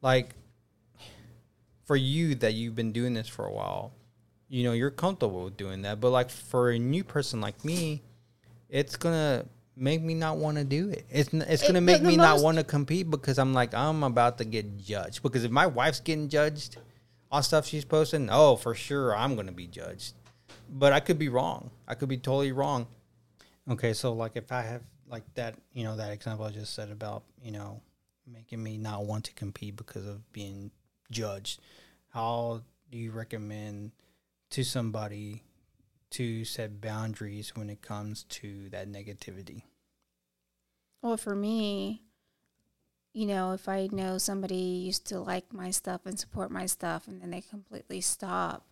[0.02, 0.34] like
[1.84, 3.92] for you that you've been doing this for a while,
[4.48, 6.00] you know, you're comfortable with doing that.
[6.00, 8.02] But like for a new person like me,
[8.68, 9.46] it's gonna
[9.78, 11.06] make me not want to do it.
[11.10, 14.02] It's it's gonna the- make the me not want to compete because I'm like I'm
[14.02, 15.22] about to get judged.
[15.22, 16.76] Because if my wife's getting judged
[17.30, 20.14] on stuff she's posting, oh for sure I'm gonna be judged.
[20.70, 21.70] But I could be wrong.
[21.86, 22.86] I could be totally wrong.
[23.70, 26.90] Okay, so like if I have like that, you know, that example I just said
[26.90, 27.80] about you know
[28.26, 30.70] making me not want to compete because of being
[31.10, 31.60] judged.
[32.10, 33.92] How do you recommend
[34.50, 35.42] to somebody
[36.10, 39.62] to set boundaries when it comes to that negativity?
[41.02, 42.02] Well, for me,
[43.12, 47.08] you know, if I know somebody used to like my stuff and support my stuff
[47.08, 48.66] and then they completely stop,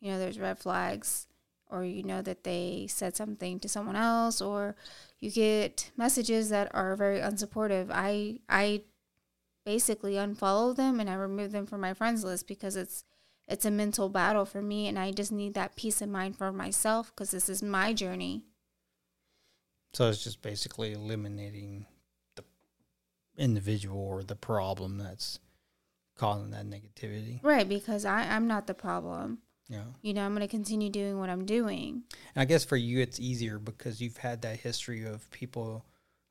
[0.00, 1.26] you know, there's red flags.
[1.70, 4.76] Or you know that they said something to someone else, or
[5.20, 7.88] you get messages that are very unsupportive.
[7.90, 8.82] I I
[9.64, 13.04] basically unfollow them and I remove them from my friends list because it's
[13.48, 16.52] it's a mental battle for me, and I just need that peace of mind for
[16.52, 18.44] myself because this is my journey.
[19.92, 21.86] So it's just basically eliminating
[22.36, 22.44] the
[23.36, 25.38] individual or the problem that's
[26.16, 27.40] causing that negativity.
[27.42, 29.38] Right, because I, I'm not the problem.
[29.68, 29.84] Yeah.
[30.02, 32.02] You know, I'm going to continue doing what I'm doing.
[32.34, 35.84] And I guess for you, it's easier because you've had that history of people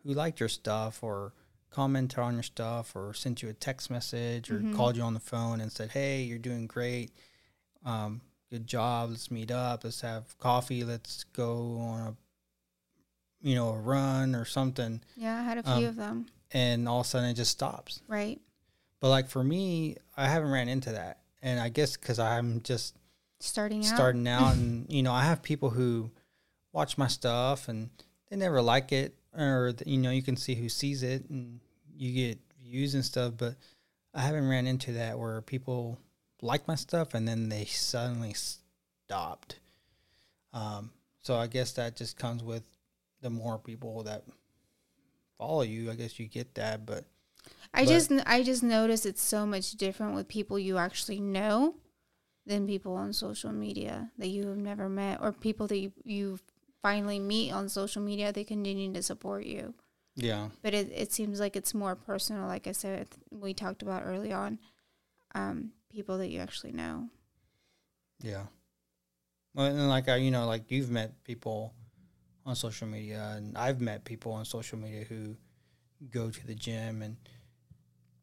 [0.04, 1.34] who liked your stuff or
[1.70, 4.76] commented on your stuff or sent you a text message or Mhm.
[4.76, 7.12] called you on the phone and said, "Hey, you're doing great.
[7.86, 9.12] Um, good job.
[9.12, 9.84] Let's meet up.
[9.84, 10.84] Let's have coffee.
[10.84, 12.16] Let's go on a,
[13.42, 16.26] you know, a run or something." Yeah, I had a few Um, of them.
[16.52, 18.02] And all of a sudden, it just stops.
[18.08, 18.40] Right.
[19.00, 22.96] But like for me, I haven't ran into that, and I guess because I'm just
[23.40, 23.86] Starting out.
[23.96, 26.12] starting out and you know i have people who
[26.74, 27.90] watch my stuff and
[28.30, 31.60] they never like it or you know you can see who sees it and
[31.98, 33.56] you get views and stuff but
[34.14, 35.98] i haven't ran into that where people
[36.44, 39.60] like my stuff and then they suddenly stopped
[40.54, 40.92] um,
[41.24, 42.62] so i guess that just comes with
[43.22, 44.24] the more people that
[45.38, 47.06] follow you i guess you get that but
[47.74, 51.76] I but- just I just notice it's so much different with people you actually know
[52.46, 56.40] than people on social media that you have never met or people that you, you
[56.84, 59.74] finally meet on social media they continue to support you.
[60.16, 64.04] yeah But it, it seems like it's more personal, like I said, we talked about
[64.06, 64.60] early on.
[65.34, 67.10] Um, people that you actually know.
[68.22, 68.46] Yeah.
[69.54, 71.74] Well, and like I, you know, like you've met people
[72.46, 75.36] on social media, and I've met people on social media who
[76.10, 77.18] go to the gym and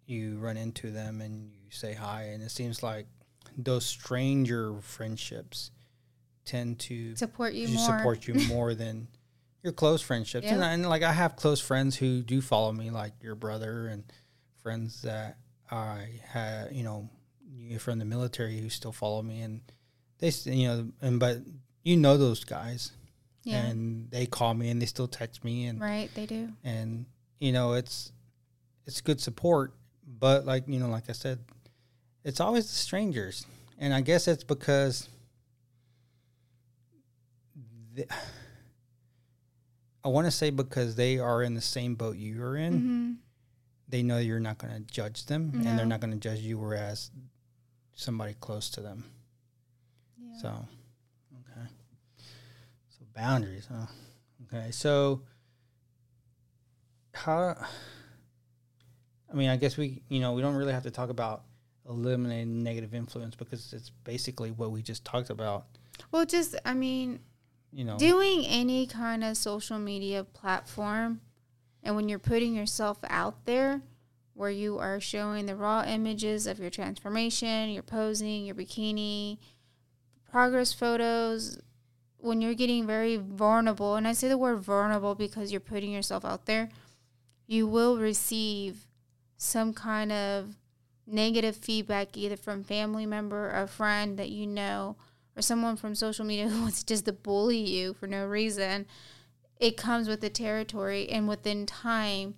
[0.07, 3.07] you run into them and you say hi, and it seems like
[3.57, 5.71] those stranger friendships
[6.45, 7.85] tend to Support you more.
[7.99, 9.09] support you more than
[9.63, 10.47] your close friendships.
[10.47, 10.67] And, Yep.
[10.67, 14.05] I- and like I have close friends who do follow me, like your brother and
[14.63, 15.37] friends that
[15.71, 17.11] I had, you know,
[17.79, 19.61] from the military who still follow me, and
[20.19, 21.39] they, you know, and but
[21.85, 22.93] you know those guys,
[23.49, 23.65] Yeah.
[23.65, 26.51] and they call me and they still text me, and right, they do.
[26.65, 27.07] and
[27.41, 28.13] you know it's
[28.87, 29.73] it's good support,
[30.07, 31.39] but like you know, like I said,
[32.25, 33.47] it's always the strangers,
[33.79, 35.09] and I guess it's because.
[37.95, 38.07] The,
[40.05, 43.13] I want to say because they are in the same boat you are in, hmm
[43.91, 46.59] they know you're not going to judge them, and they're not going to judge you,
[46.59, 47.11] whereas
[47.95, 49.03] somebody close to them.
[50.19, 50.43] Yeah.
[50.43, 50.69] So
[53.19, 53.87] boundaries, huh?
[54.47, 54.71] Okay.
[54.71, 55.23] So,
[57.13, 57.57] how?
[59.31, 61.43] I mean, I guess we, you know, we don't really have to talk about
[61.89, 65.67] eliminating negative influence because it's basically what we just talked about.
[66.13, 67.21] Well, just I mean,
[67.73, 71.21] You know, doing any kind of social media platform
[71.83, 73.83] and when you're putting yourself out there
[74.35, 79.39] where you are showing the raw images of your transformation, your posing, your bikini,
[80.31, 81.59] progress photos,
[82.19, 86.25] when you're getting very vulnerable, and I say the word vulnerable because you're putting yourself
[86.25, 86.69] out there,
[87.47, 88.87] you will receive
[89.37, 90.57] some kind of
[91.07, 94.97] negative feedback either from family member, a friend that you know,
[95.37, 98.87] or someone from social media who wants just to bully you for no reason,
[99.59, 101.09] it comes with the territory.
[101.09, 102.35] And within time,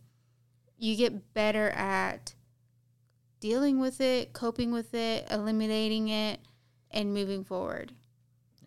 [0.79, 2.35] you get better at
[3.41, 6.41] dealing with it, coping with it, eliminating it,
[6.91, 7.93] and moving forward.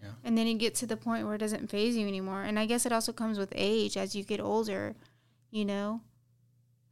[0.03, 0.09] Yeah.
[0.23, 2.43] And then you get to the point where it doesn't faze you anymore.
[2.43, 4.95] And I guess it also comes with age as you get older,
[5.49, 6.01] you know?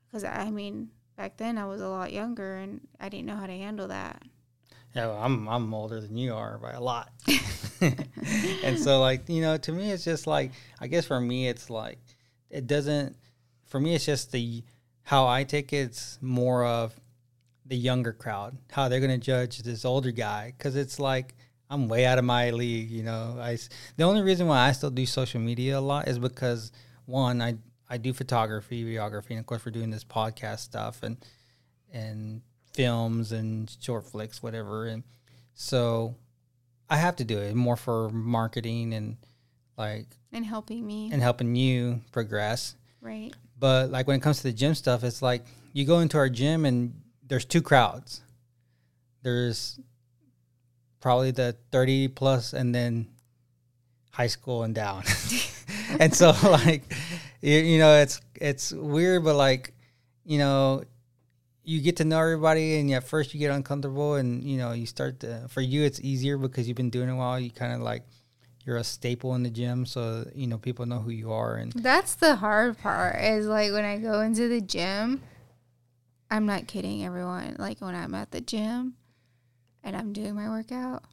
[0.08, 3.48] Because I mean, back then I was a lot younger and I didn't know how
[3.48, 4.24] to handle that.
[4.96, 7.12] Yeah, well, I'm I'm older than you are by a lot.
[8.64, 11.70] and so like, you know, to me it's just like I guess for me it's
[11.70, 12.00] like
[12.50, 13.16] it doesn't
[13.66, 14.64] for me it's just the
[15.04, 16.94] how I take it, it's more of
[17.66, 21.36] the younger crowd, how they're going to judge this older guy cuz it's like
[21.72, 23.38] I'm way out of my league, you know.
[23.40, 23.58] I
[23.96, 26.72] the only reason why I still do social media a lot is because
[27.06, 27.56] one I
[27.90, 31.18] I do photography, videography, and of course we're doing this podcast stuff and
[31.94, 32.42] and
[32.74, 34.86] films and short flicks, whatever.
[34.86, 35.04] And
[35.54, 36.16] so
[36.90, 39.18] I have to do it more for marketing and
[39.78, 41.10] like and helping me.
[41.12, 42.76] and helping you progress.
[43.02, 43.34] right.
[43.58, 46.30] But like when it comes to the gym stuff, it's like you go into our
[46.30, 48.22] gym and there's two crowds.
[49.22, 49.80] There's
[51.02, 53.08] probably the 30 plus and then
[54.12, 55.04] high school and down.
[56.00, 56.84] and so like
[57.42, 59.74] you, you know it's it's weird but like
[60.24, 60.84] you know
[61.64, 64.86] you get to know everybody and at first you get uncomfortable and you know you
[64.86, 67.74] start to for you it's easier because you've been doing it a while you kind
[67.74, 68.04] of like
[68.66, 71.74] you're a staple in the gym so you know people know who you are and
[71.74, 75.22] That's the hard part is like when I go into the gym,
[76.30, 77.56] I'm not kidding everyone.
[77.58, 78.96] Like when I'm at the gym
[79.84, 81.04] and I'm doing my workout,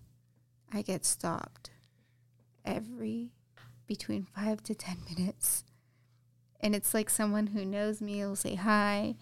[0.73, 1.71] I get stopped
[2.65, 3.31] every
[3.87, 5.65] between five to 10 minutes.
[6.61, 9.15] And it's like someone who knows me will say hi,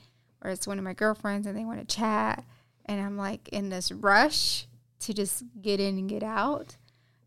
[0.43, 2.45] or it's one of my girlfriends and they want to chat.
[2.87, 4.67] And I'm like in this rush
[5.01, 6.77] to just get in and get out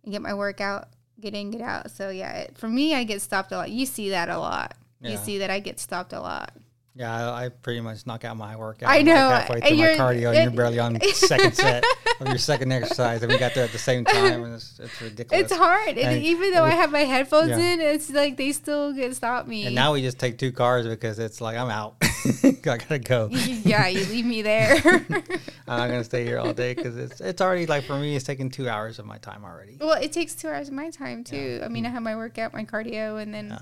[0.04, 1.92] and get my workout, get in, get out.
[1.92, 3.70] So yeah, it, for me, I get stopped a lot.
[3.70, 4.76] You see that a lot.
[5.02, 6.52] You see that I get stopped a lot.
[6.96, 8.90] Yeah, I, I pretty much knock out my workout.
[8.90, 11.84] I like know, halfway and through my you're- cardio, and you're barely on second set
[12.20, 15.02] of your second exercise, and we got there at the same time, and it's, it's
[15.02, 15.46] ridiculous.
[15.46, 17.74] It's hard, and, And even though I have my headphones Yeah.
[17.74, 19.66] in, it's like they still get stop me.
[19.68, 21.96] And now we just take two cars because it's like I'm out.
[22.44, 23.30] I gotta go.
[23.32, 24.76] yeah, you leave me there.
[25.68, 28.26] I'm not gonna stay here all day because it's it's already like for me, it's
[28.26, 29.78] taking two hours of my time already.
[29.80, 31.62] well, it takes two hours of my time too.
[31.64, 31.94] I mean, I mm.
[31.94, 33.60] have my workout, my cardio, and then Yeah.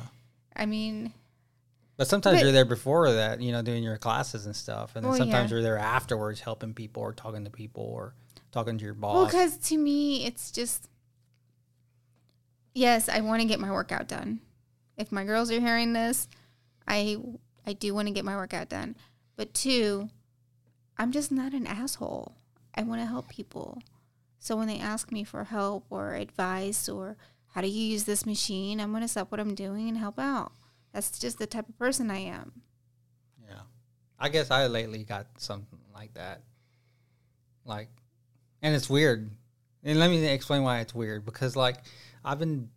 [0.55, 1.13] I mean,
[1.97, 5.03] But sometimes But- you're there before that, you know, doing your classes and stuff, and
[5.03, 5.55] then oh, Well, sometimes yeah.
[5.55, 8.13] you're there afterwards, helping people or talking to people or
[8.51, 9.15] talking to your boss.
[9.15, 10.87] well, because to me, it's just
[12.73, 14.39] yes, I want to get my workout done.
[14.95, 16.27] If my girls are hearing this,
[16.87, 17.17] I
[17.65, 18.95] I do want to get my workout done.
[19.35, 20.09] But two,
[20.97, 22.35] I'm just not an asshole.
[22.75, 23.81] I want to help people.
[24.39, 27.17] So when they ask me for help or advice or
[27.49, 30.17] how do you use this machine, I'm going to stop what I'm doing and help
[30.19, 30.51] out.
[30.93, 32.61] That's just the type of person I am.
[33.47, 33.61] Yeah.
[34.19, 36.41] I guess I lately got something like that.
[37.65, 37.89] Like,
[38.61, 39.29] and it's weird.
[39.83, 41.77] And let me explain why it's weird because, like,
[42.25, 42.69] I've been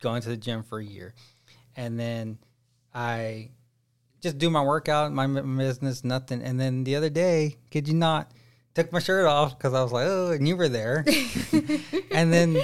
[0.00, 1.14] going to the gym for a year
[1.76, 2.38] and then
[2.94, 3.50] I
[4.20, 6.42] just do my workout, my business, nothing.
[6.42, 8.30] And then the other day, kid you not,
[8.74, 11.04] took my shirt off because I was like, oh, and you were there.
[12.10, 12.62] and then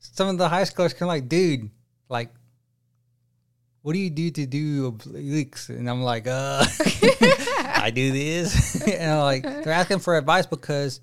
[0.00, 1.70] some of the high schoolers kind of like, dude,
[2.08, 2.30] like,
[3.88, 5.70] what do you do to do obliques?
[5.70, 6.62] And I'm like, uh,
[7.82, 8.82] I do this.
[8.86, 11.00] and I'm like, they're asking for advice because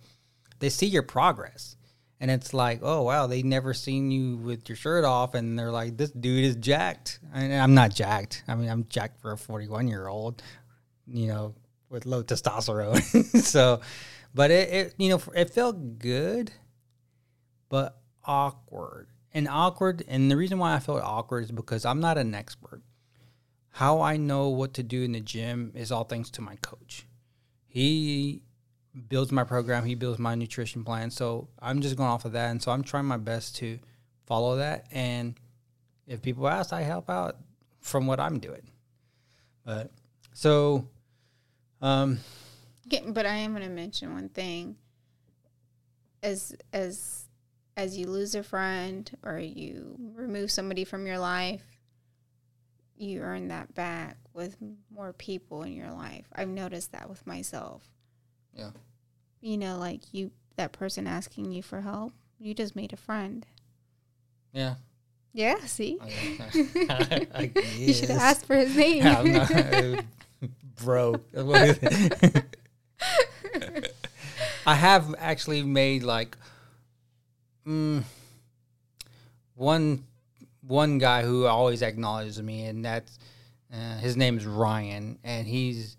[0.60, 1.78] they see your progress.
[2.19, 5.34] And it's like, oh, wow, they never seen you with your shirt off.
[5.34, 7.17] And they're like, this dude is jacked.
[7.34, 8.43] And I'm not jacked.
[8.48, 10.43] I mean, I'm jacked for a 41 year old,
[11.08, 11.56] you know,
[11.89, 13.02] with low testosterone.
[13.41, 13.82] so,
[14.36, 16.52] but it, it, you know, it felt good,
[17.67, 19.08] but awkward.
[19.36, 22.82] And awkward, and the reason why I felt awkward is because I'm not an expert.
[23.71, 27.06] How I know what to do in the gym is all thanks to my coach.
[27.67, 28.43] He
[29.10, 31.12] builds my program, he builds my nutrition plan.
[31.12, 32.50] So I'm just going off of that.
[32.50, 33.78] And so I'm trying my best to
[34.26, 34.88] follow that.
[34.89, 35.36] And
[36.08, 37.36] if people ask, I help out
[37.82, 38.71] from what I'm doing.
[39.65, 39.91] But
[40.32, 40.88] so,
[41.82, 42.19] um,
[43.08, 44.78] but I am going to mention one thing.
[46.24, 47.24] As as
[47.77, 51.63] as you lose a friend or you remove somebody from your life,
[52.97, 54.57] you earn that back with
[54.93, 56.25] more people in your life.
[56.33, 57.83] I've noticed that with myself.
[58.53, 58.71] Yeah.
[59.41, 63.45] You know, like you that person asking you for help, you just made a friend.
[64.53, 64.76] yeah.
[65.34, 65.99] Yeah, see?
[66.01, 66.07] I,
[67.36, 69.03] I You should have asked for his name.
[69.03, 70.01] Not, uh,
[70.82, 71.19] bro.
[74.65, 76.38] I have actually made like
[77.68, 78.03] mm,
[79.55, 80.03] one
[80.61, 83.18] one guy who always acknowledges me, and that's
[83.74, 85.97] uh, his name is Ryan, and he's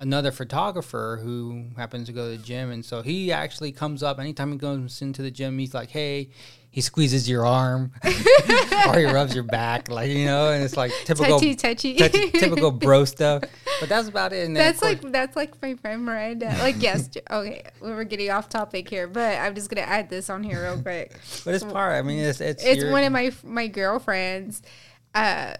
[0.00, 4.18] another photographer who happens to go to the gym, and so he actually comes up
[4.18, 5.58] anytime he goes into the gym.
[5.58, 6.30] He's like, "Hey,"
[6.70, 10.92] he squeezes your arm, or he rubs your back, like you know, and it's like
[11.04, 11.94] typical touchy, touchy.
[11.96, 13.42] touchy- typical bro stuff.
[13.80, 14.46] But that's about it.
[14.46, 16.54] And That's course- like that's like my friend Miranda.
[16.60, 20.28] Like yes, okay, we were getting off topic here, but I'm just gonna add this
[20.30, 21.12] on here real quick.
[21.44, 21.94] but it's part.
[21.94, 24.62] I mean, it's it's It's your- one of my my girlfriends.
[25.14, 25.54] Uh,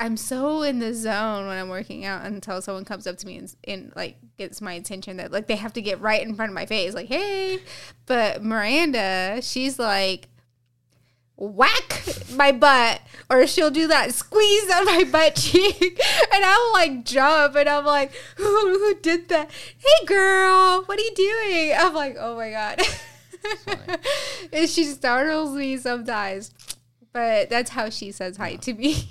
[0.00, 3.36] I'm so in the zone when I'm working out until someone comes up to me
[3.36, 6.50] and, and like gets my attention that like they have to get right in front
[6.50, 7.60] of my face, like hey.
[8.06, 10.28] But Miranda, she's like,
[11.42, 12.04] whack
[12.36, 16.00] my butt or she'll do that squeeze on my butt cheek
[16.32, 19.50] and I'll like jump and I'm like, who, who did that?
[19.78, 21.74] Hey girl, what are you doing?
[21.76, 22.80] I'm like, oh my God.
[24.52, 26.52] and she startles me sometimes.
[27.12, 29.08] But that's how she says hi to me.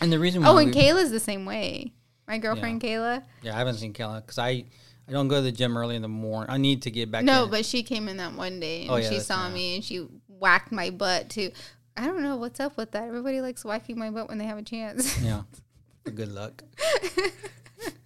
[0.00, 1.92] And the reason Oh, and we- Kayla's the same way.
[2.26, 3.22] My girlfriend Kayla.
[3.42, 4.64] yeah, I haven't seen Kayla because I
[5.08, 6.50] I don't go to the gym early in the morning.
[6.52, 7.22] I need to get back.
[7.24, 7.50] No, in.
[7.50, 9.52] but she came in that one day oh, and Oh, yeah, she saw right.
[9.52, 10.04] me and she
[10.38, 11.50] whacked my butt too.
[11.96, 13.04] I don't know what's up with that.
[13.04, 15.20] Everybody likes whacking my butt when they have a chance.
[15.22, 15.42] yeah,
[16.14, 16.62] good luck.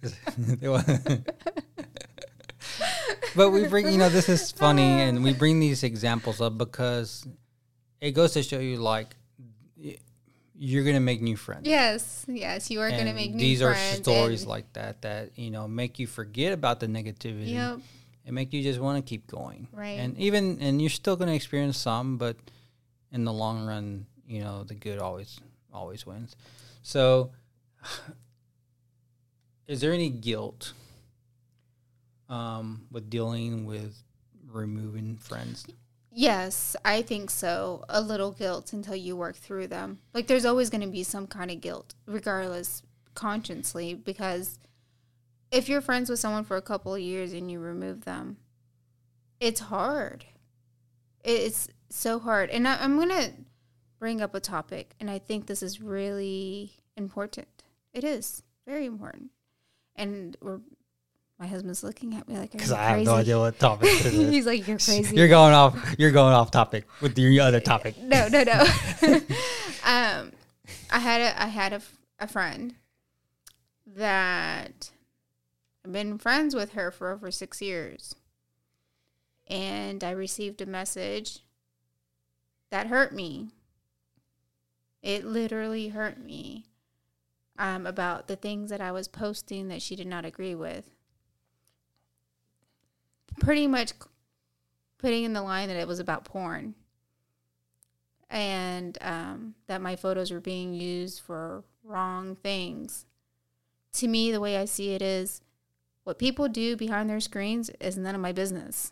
[3.35, 7.27] but we bring you know this is funny and we bring these examples up because
[7.99, 9.15] it goes to show you like
[10.55, 13.75] you're gonna make new friends yes, yes, you are going to make new these are
[13.75, 17.79] stories like that that you know make you forget about the negativity Yep.
[18.31, 19.99] And make you just want to keep going Right.
[19.99, 22.37] and even and you're still going to experience some but
[23.11, 25.37] in the long run you know the good always
[25.73, 26.35] always wins
[26.81, 27.31] so
[29.67, 30.73] is there any guilt
[32.29, 34.01] um with dealing with
[34.47, 35.65] removing friends
[36.13, 37.85] Yes, I think so.
[37.87, 39.99] A little guilt until you work through them.
[40.13, 42.83] Like there's always going to be some kind of guilt, regardless,
[43.15, 44.59] consciously, because
[45.51, 48.37] if you're friends with someone for a couple of years and you remove them,
[49.39, 50.25] it's hard.
[51.23, 52.49] It's so hard.
[52.49, 53.31] And I, I'm going to
[53.99, 57.47] bring up a topic, and I think this is really important.
[57.93, 59.31] It is very important.
[59.95, 60.61] And we're,
[61.37, 64.29] my husband's looking at me like, because i have no idea what topic this is
[64.29, 65.15] He's like, You're crazy.
[65.15, 68.59] you're going off you're going off topic with your other topic no, no, no.
[69.83, 70.31] um,
[70.91, 71.81] I had a I had a,
[72.19, 72.75] a friend
[73.95, 74.91] that
[75.89, 78.15] been friends with her for over six years,
[79.47, 81.39] and I received a message
[82.69, 83.49] that hurt me.
[85.01, 86.65] It literally hurt me
[87.57, 90.91] um, about the things that I was posting that she did not agree with.
[93.39, 93.93] Pretty much
[94.97, 96.75] putting in the line that it was about porn
[98.29, 103.05] and um, that my photos were being used for wrong things.
[103.93, 105.41] To me, the way I see it is
[106.03, 108.91] what people do behind their screens is none of my business.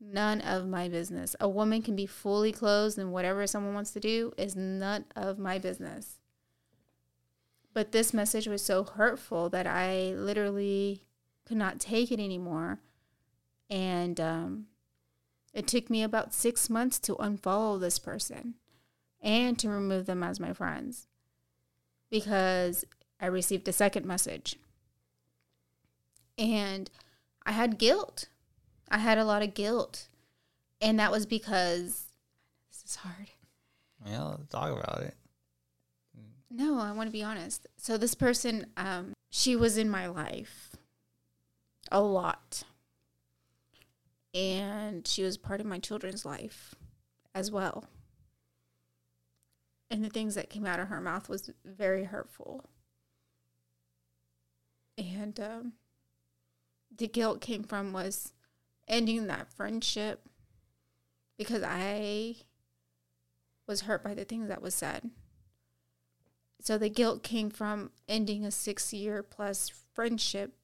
[0.00, 1.36] None of my business.
[1.40, 5.38] A woman can be fully clothed and whatever someone wants to do is none of
[5.38, 6.18] my business.
[7.72, 11.04] But this message was so hurtful that I literally
[11.46, 12.80] could not take it anymore.
[13.70, 14.66] And um,
[15.54, 18.54] it took me about six months to unfollow this person
[19.22, 21.06] and to remove them as my friends
[22.10, 22.84] because
[23.20, 24.56] I received a second message.
[26.42, 26.90] And
[27.46, 28.26] I had guilt.
[28.90, 30.08] I had a lot of guilt.
[30.80, 32.06] And that was because
[32.70, 33.30] this is hard.
[34.04, 35.14] yeah let's talk about it
[36.50, 37.66] No, I want to be honest.
[37.76, 40.74] So this person, um, she was in my life
[41.92, 42.64] a lot.
[44.34, 46.74] And she was part of my children's life
[47.34, 47.84] as well.
[49.90, 52.64] And the things that came out of her mouth was very hurtful.
[54.98, 55.72] And um,
[56.96, 58.32] the guilt came from was
[58.88, 60.28] ending that friendship
[61.38, 62.36] because I
[63.66, 65.10] was hurt by the things that was said.
[66.60, 70.54] So the guilt came from ending a six year plus friendship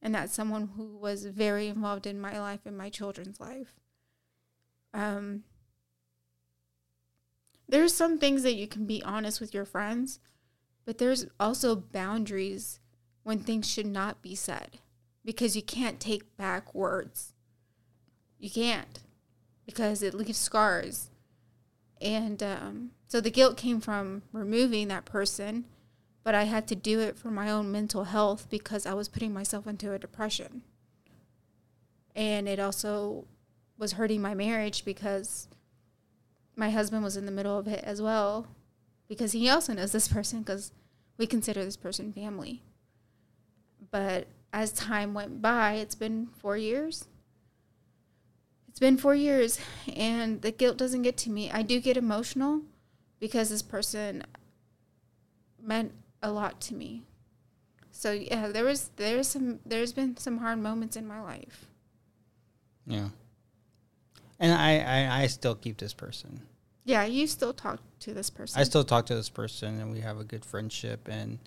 [0.00, 3.74] and that's someone who was very involved in my life and my children's life.
[4.92, 5.44] Um,
[7.66, 10.20] there's some things that you can be honest with your friends,
[10.84, 12.80] but there's also boundaries
[13.22, 14.78] when things should not be said
[15.24, 17.32] because you can't take back words.
[18.38, 19.00] You can't
[19.64, 21.10] because it leaves scars.
[22.00, 25.64] And um, so the guilt came from removing that person,
[26.22, 29.32] but I had to do it for my own mental health because I was putting
[29.32, 30.62] myself into a depression.
[32.14, 33.24] And it also
[33.78, 35.48] was hurting my marriage because
[36.56, 38.46] my husband was in the middle of it as well
[39.08, 40.72] because he also knows this person because
[41.18, 42.62] we consider this person family.
[43.90, 47.08] But as time went by, it's been four years.
[48.68, 49.58] It's been four years,
[49.94, 51.50] and the guilt doesn't get to me.
[51.50, 52.62] I do get emotional
[53.18, 54.22] because this person
[55.60, 55.92] meant
[56.22, 57.02] a lot to me.
[57.90, 61.66] So yeah, there was there's some there's been some hard moments in my life.
[62.86, 63.08] Yeah.
[64.38, 66.40] And I, I, I still keep this person.
[66.84, 68.60] Yeah, you still talk to this person.
[68.60, 71.08] I still talk to this person and we have a good friendship.
[71.08, 71.38] And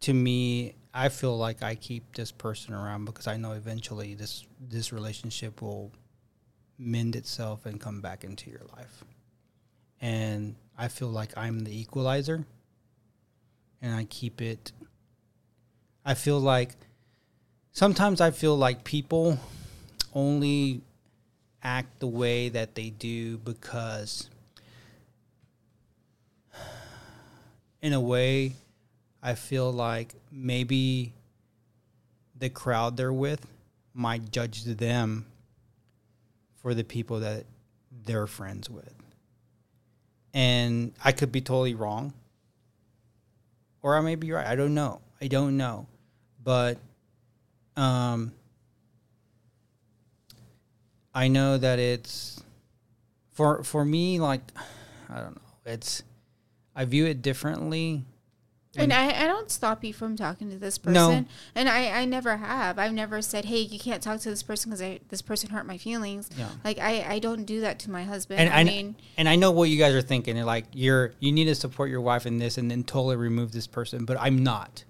[0.00, 4.44] to me, I feel like I keep this person around because I know eventually this,
[4.60, 5.92] this relationship will
[6.78, 9.04] mend itself and come back into your life.
[10.00, 12.44] and I feel like I'm the equalizer
[13.80, 14.72] and I keep it
[16.04, 16.74] I feel like
[17.72, 19.38] sometimes I feel like people
[20.14, 20.82] only
[21.62, 24.30] act the way that they do because
[27.82, 28.52] in a way
[29.22, 31.12] I feel like maybe
[32.38, 33.46] the crowd they're with
[33.94, 35.26] might judge them
[36.56, 37.44] for the people that
[38.04, 38.94] they're friends with.
[40.34, 42.12] And I could be totally wrong.
[43.82, 44.46] Or I may be right.
[44.46, 45.00] I don't know.
[45.20, 45.86] I don't know.
[46.42, 46.78] But
[47.76, 48.32] um
[51.14, 52.42] I know that it's
[53.32, 54.42] for for me like
[55.08, 55.42] I don't know.
[55.64, 56.02] It's
[56.74, 58.04] I view it differently
[58.76, 60.94] and I, I don't stop you from talking to this person.
[60.94, 61.24] No.
[61.54, 62.78] And I, I never have.
[62.78, 65.78] I've never said, hey, you can't talk to this person because this person hurt my
[65.78, 66.30] feelings.
[66.36, 66.48] Yeah.
[66.64, 68.40] Like, I, I don't do that to my husband.
[68.40, 70.36] And I, I mean, and I know what you guys are thinking.
[70.44, 73.66] like, you're, you need to support your wife in this and then totally remove this
[73.66, 74.04] person.
[74.04, 74.84] But I'm not.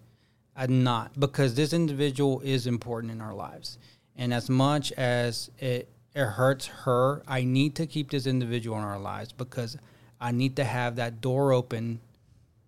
[0.57, 1.19] I'm not.
[1.19, 3.79] Because this individual is important in our lives.
[4.17, 8.85] And as much as it, it hurts her, I need to keep this individual in
[8.85, 9.77] our lives because
[10.19, 12.01] I need to have that door open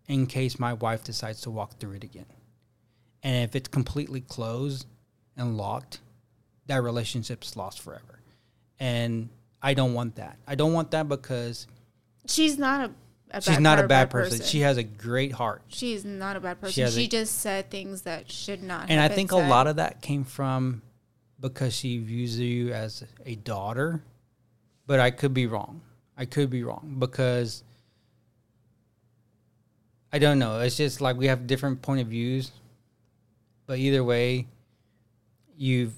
[0.09, 2.27] in case my wife decides to walk through it again.
[3.23, 4.87] And if it's completely closed
[5.37, 6.01] and locked,
[6.67, 8.21] that relationship's lost forever.
[8.81, 9.29] And
[9.63, 10.39] I don't want that.
[10.47, 11.67] I don't want that because
[12.27, 12.91] she's not
[13.33, 14.39] a, she's not a bad, person.
[14.39, 14.47] person.
[14.47, 15.63] She has a great heart.
[15.69, 16.87] She's not a bad person.
[16.87, 18.87] She, she a, just said things that should not.
[18.89, 19.45] And I think said.
[19.45, 20.83] a lot of that came from
[21.41, 24.03] because she views you as a daughter,
[24.87, 25.83] but I could be wrong.
[26.17, 27.63] I could be wrong because
[30.13, 30.61] I don't know.
[30.61, 32.51] It's just like we have different point of views,
[33.67, 34.47] but either way,
[35.57, 35.93] you've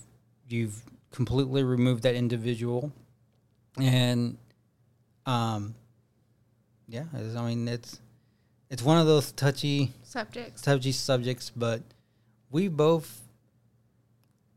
[0.49, 0.83] you've
[1.13, 2.93] completely removed that individual,
[3.81, 4.37] and
[5.27, 5.75] um,
[6.89, 7.05] yeah.
[7.15, 8.01] I mean, it's
[8.69, 10.63] it's one of those touchy subjects.
[10.63, 11.83] Touchy subjects, but
[12.51, 13.21] we both.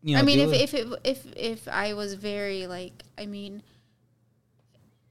[0.02, 3.62] You know, I mean, if if it, if if I was very like, I mean,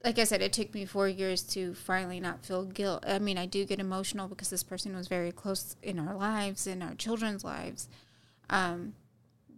[0.04, 3.04] like I said, it took me four years to finally not feel guilt.
[3.06, 6.66] I mean, I do get emotional because this person was very close in our lives,
[6.66, 7.88] in our children's lives.
[8.50, 8.94] Um,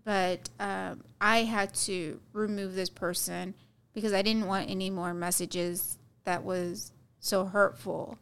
[0.04, 3.54] but um, I had to remove this person
[3.94, 8.18] because I didn't want any more messages that was so hurtful.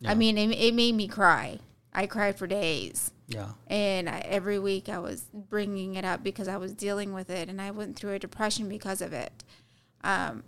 [0.00, 0.10] Yeah.
[0.10, 1.58] I mean, it, it, made me cry.
[1.94, 3.12] I cried for days.
[3.28, 3.52] Yeah.
[3.68, 7.48] And I, every week I was bringing it up because I was dealing with it,
[7.48, 9.44] and I went through a depression because of it.
[10.04, 10.42] Um,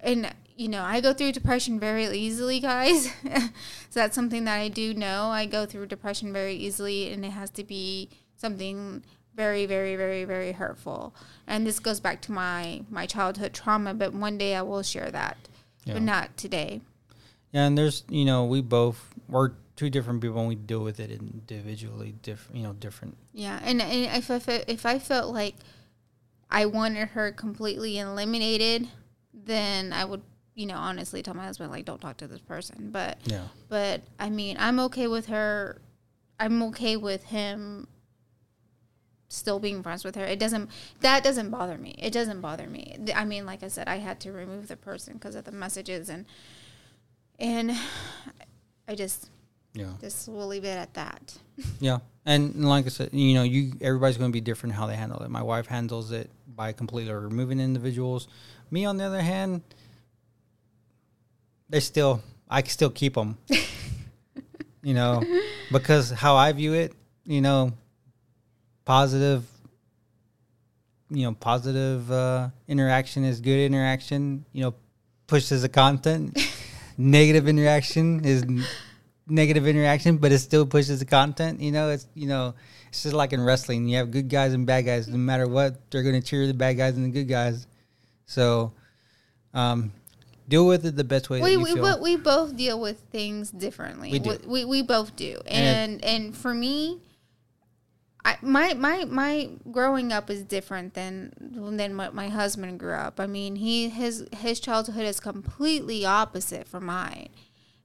[0.00, 3.04] and you know, I go through depression very easily, guys.
[3.06, 3.40] so
[3.92, 5.26] that's something that I do know.
[5.26, 9.04] I go through depression very easily, and it has to be something
[9.36, 11.14] very, very, very, very hurtful.
[11.46, 13.94] And this goes back to my my childhood trauma.
[13.94, 15.36] But one day I will share that,
[15.84, 15.94] yeah.
[15.94, 16.80] but not today.
[17.52, 20.98] Yeah, and there's you know we both we're two different people and we deal with
[20.98, 23.16] it individually, different you know different.
[23.32, 25.54] Yeah, and, and if I if I felt like
[26.50, 28.88] I wanted her completely eliminated
[29.48, 30.22] then I would,
[30.54, 32.90] you know, honestly tell my husband like, don't talk to this person.
[32.92, 35.80] But yeah, but I mean, I'm okay with her.
[36.38, 37.88] I'm okay with him
[39.28, 40.24] still being friends with her.
[40.24, 40.70] It doesn't
[41.00, 41.96] that doesn't bother me.
[41.98, 42.96] It doesn't bother me.
[43.16, 46.08] I mean, like I said, I had to remove the person because of the messages
[46.08, 46.26] and
[47.38, 47.72] and
[48.86, 49.30] I just
[49.74, 49.92] yeah.
[50.00, 51.38] Just we'll leave it at that.
[51.80, 51.98] Yeah.
[52.24, 55.22] And like I said, you know, you everybody's going to be different how they handle
[55.22, 55.30] it.
[55.30, 58.28] My wife handles it by completely removing individuals.
[58.70, 59.62] Me, on the other hand,
[61.68, 63.38] they still, I can still keep them.
[64.82, 65.22] you know,
[65.72, 66.92] because how I view it,
[67.24, 67.72] you know,
[68.84, 69.44] positive,
[71.10, 74.44] you know, positive uh, interaction is good interaction.
[74.52, 74.74] You know,
[75.26, 76.38] pushes the content.
[76.98, 78.44] Negative interaction is
[79.28, 81.60] negative interaction, but it still pushes the content.
[81.60, 82.54] You know, it's you know,
[82.88, 83.86] it's just like in wrestling.
[83.88, 85.06] You have good guys and bad guys.
[85.06, 87.66] No matter what, they're going to cheer the bad guys and the good guys.
[88.28, 88.72] So,
[89.54, 89.90] um,
[90.48, 91.40] deal with it the best way.
[91.40, 92.00] We we, feel.
[92.00, 94.12] we both deal with things differently.
[94.12, 94.38] We do.
[94.46, 97.00] We, we, both do, and and, and for me.
[98.24, 103.18] I, my my my growing up is different than than what my husband grew up.
[103.18, 107.30] I mean, he his his childhood is completely opposite from mine,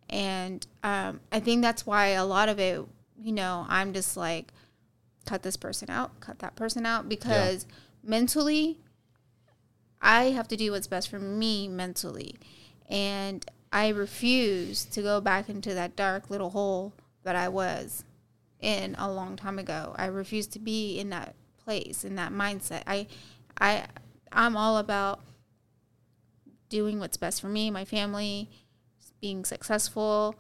[0.10, 2.82] and um, I think that's why a lot of it,
[3.18, 4.52] you know, I'm just like,
[5.26, 8.10] cut this person out, cut that person out, because yeah.
[8.10, 8.80] mentally,
[10.04, 12.36] I have to do what's best for me mentally.
[12.90, 16.94] And I refuse to go back into that dark little hole
[17.24, 18.04] that I was
[18.60, 19.96] in a long time ago.
[19.98, 21.34] I refuse to be in that
[21.64, 22.84] place, in that mindset.
[22.86, 23.08] I
[23.60, 23.86] I
[24.32, 25.22] I'm all about
[26.70, 28.50] doing what's best for me, my family,
[29.22, 30.36] being successful,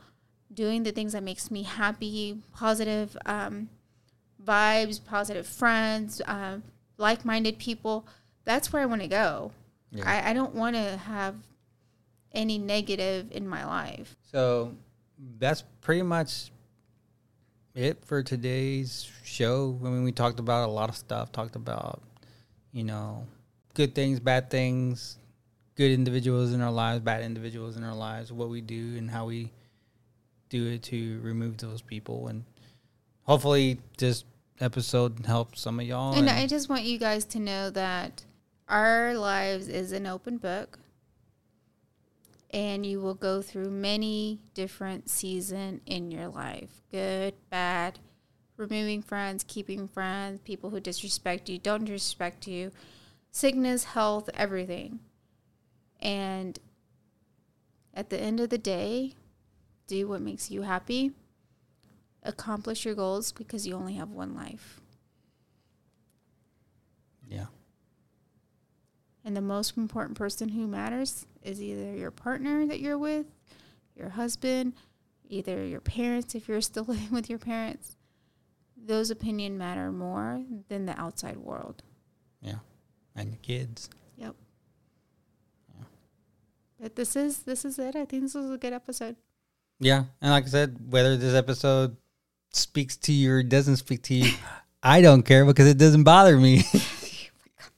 [0.53, 3.70] doing the things that makes me happy, positive um,
[4.43, 6.57] vibes, positive friends, uh,
[6.97, 8.05] like-minded people.
[8.46, 9.52] That's where I want to go.
[9.91, 10.10] Yeah.
[10.10, 11.36] I, I don't want to have
[12.32, 14.16] any negative in my life.
[14.32, 14.74] So
[15.39, 16.52] that's pretty much
[17.76, 19.80] it for today's show.
[19.84, 21.32] I mean, we talked about a lot of stuff.
[21.32, 22.02] Talked about,
[22.72, 23.26] you know,
[23.74, 25.18] good things, bad things,
[25.76, 29.26] good individuals in our lives, bad individuals in our lives, what we do and how
[29.26, 29.52] we
[30.50, 32.28] do it to remove those people.
[32.28, 32.44] And
[33.24, 34.24] hopefully, this
[34.60, 36.14] episode helps some of y'all.
[36.14, 38.24] And and- I just want you guys to know that
[38.74, 40.80] our lives is an open book.
[42.49, 46.82] And you will go through many different season in your life.
[46.91, 47.99] Good, bad,
[48.57, 52.71] removing friends, keeping friends, people who disrespect you, don't disrespect you,
[53.32, 54.99] sickness, health, everything.
[55.99, 56.57] And
[57.93, 59.13] at the end of the day,
[59.88, 61.11] do what makes you happy.
[62.24, 64.80] Accomplish your goals because you only have one life.
[67.30, 67.45] yeah.
[69.26, 73.26] And the most important person who matters is either your partner that you're with,
[73.95, 74.74] your husband,
[75.30, 77.95] either your parents if you're still living with your parents.
[78.76, 81.84] Those opinion matter more than the outside world.
[82.41, 82.59] Yeah.
[83.15, 83.89] And your kids.
[84.17, 84.36] Yep.
[86.84, 87.95] But this is this is it.
[87.95, 89.15] I think this was a good episode.
[89.80, 91.95] Yeah, and like I said, whether this episode
[92.51, 94.34] speaks to you or doesn't speak to you,
[94.84, 96.63] I don't care because it doesn't bother me.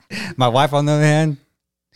[0.37, 1.37] My wife, on the other hand,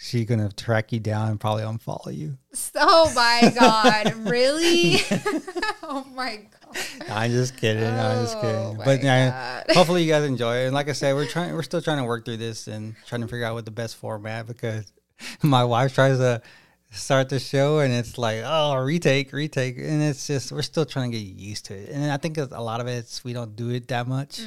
[0.01, 2.37] she gonna track you down and probably unfollow you.
[2.75, 4.95] Oh my god, really?
[5.83, 7.09] oh my god.
[7.09, 7.83] I'm just kidding.
[7.83, 8.77] I'm just Oh kidding.
[8.85, 10.65] But yeah, hopefully you guys enjoy it.
[10.67, 11.53] And like I said, we're trying.
[11.53, 13.97] We're still trying to work through this and trying to figure out what the best
[13.97, 14.89] format because
[15.41, 16.41] my wife tries to
[16.91, 21.11] start the show and it's like oh retake retake and it's just we're still trying
[21.11, 23.69] to get used to it and i think a lot of it's we don't do
[23.69, 24.41] it that much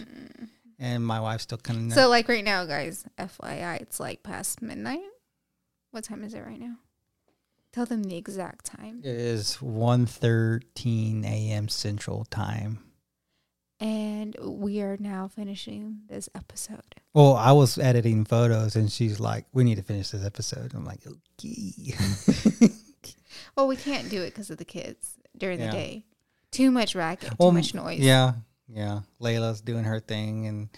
[0.82, 4.60] and my wife's still kind of So like right now, guys, FYI, it's like past
[4.60, 5.00] midnight.
[5.92, 6.74] What time is it right now?
[7.72, 9.00] Tell them the exact time.
[9.02, 12.80] it is 1.13 a.m central time
[13.80, 16.94] And we are now finishing this episode.
[17.14, 20.84] well i was editing photos and she's like we need to finish this episode i'm
[20.84, 21.94] like okay
[23.56, 25.66] Well, we can't do it because of the kids during Yeah.
[25.66, 26.04] the day.
[26.50, 27.98] Too much racket, too Well, much noise.
[28.00, 28.34] Yeah,
[28.74, 29.00] yeah.
[29.20, 30.68] Layla's doing her thing, and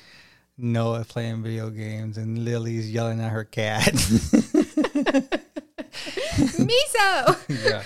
[0.56, 3.92] Noah playing video games, and Lily's yelling at her cat.
[6.34, 7.36] Miso.
[7.48, 7.82] yeah,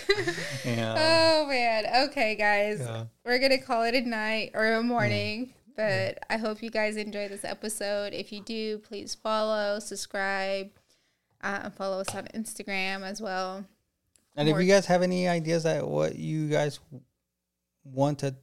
[0.65, 0.95] yeah.
[0.99, 2.09] Oh man.
[2.09, 2.81] Okay, guys.
[2.81, 3.05] yeah.
[3.25, 5.53] We're gonna call it a night or a morning.
[5.77, 8.13] But I hope you guys enjoy this episode.
[8.13, 10.71] If you do, please follow, subscribe,
[11.41, 13.65] uh, and follow us on Instagram as well.
[14.37, 16.81] And if you guys have any ideas at what you guys
[17.85, 18.35] want to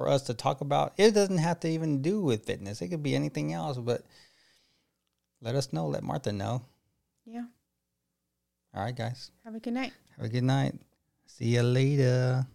[0.00, 2.80] for us to talk about, it doesn't have to even do with fitness.
[2.80, 4.00] It could be anything else, but
[5.42, 5.88] let us know.
[5.88, 6.62] Let Martha know.
[7.26, 7.44] Yeah.
[8.72, 9.30] All right, guys.
[9.44, 9.92] Have a good night.
[10.16, 10.72] Have a good night.
[11.26, 12.46] See you later.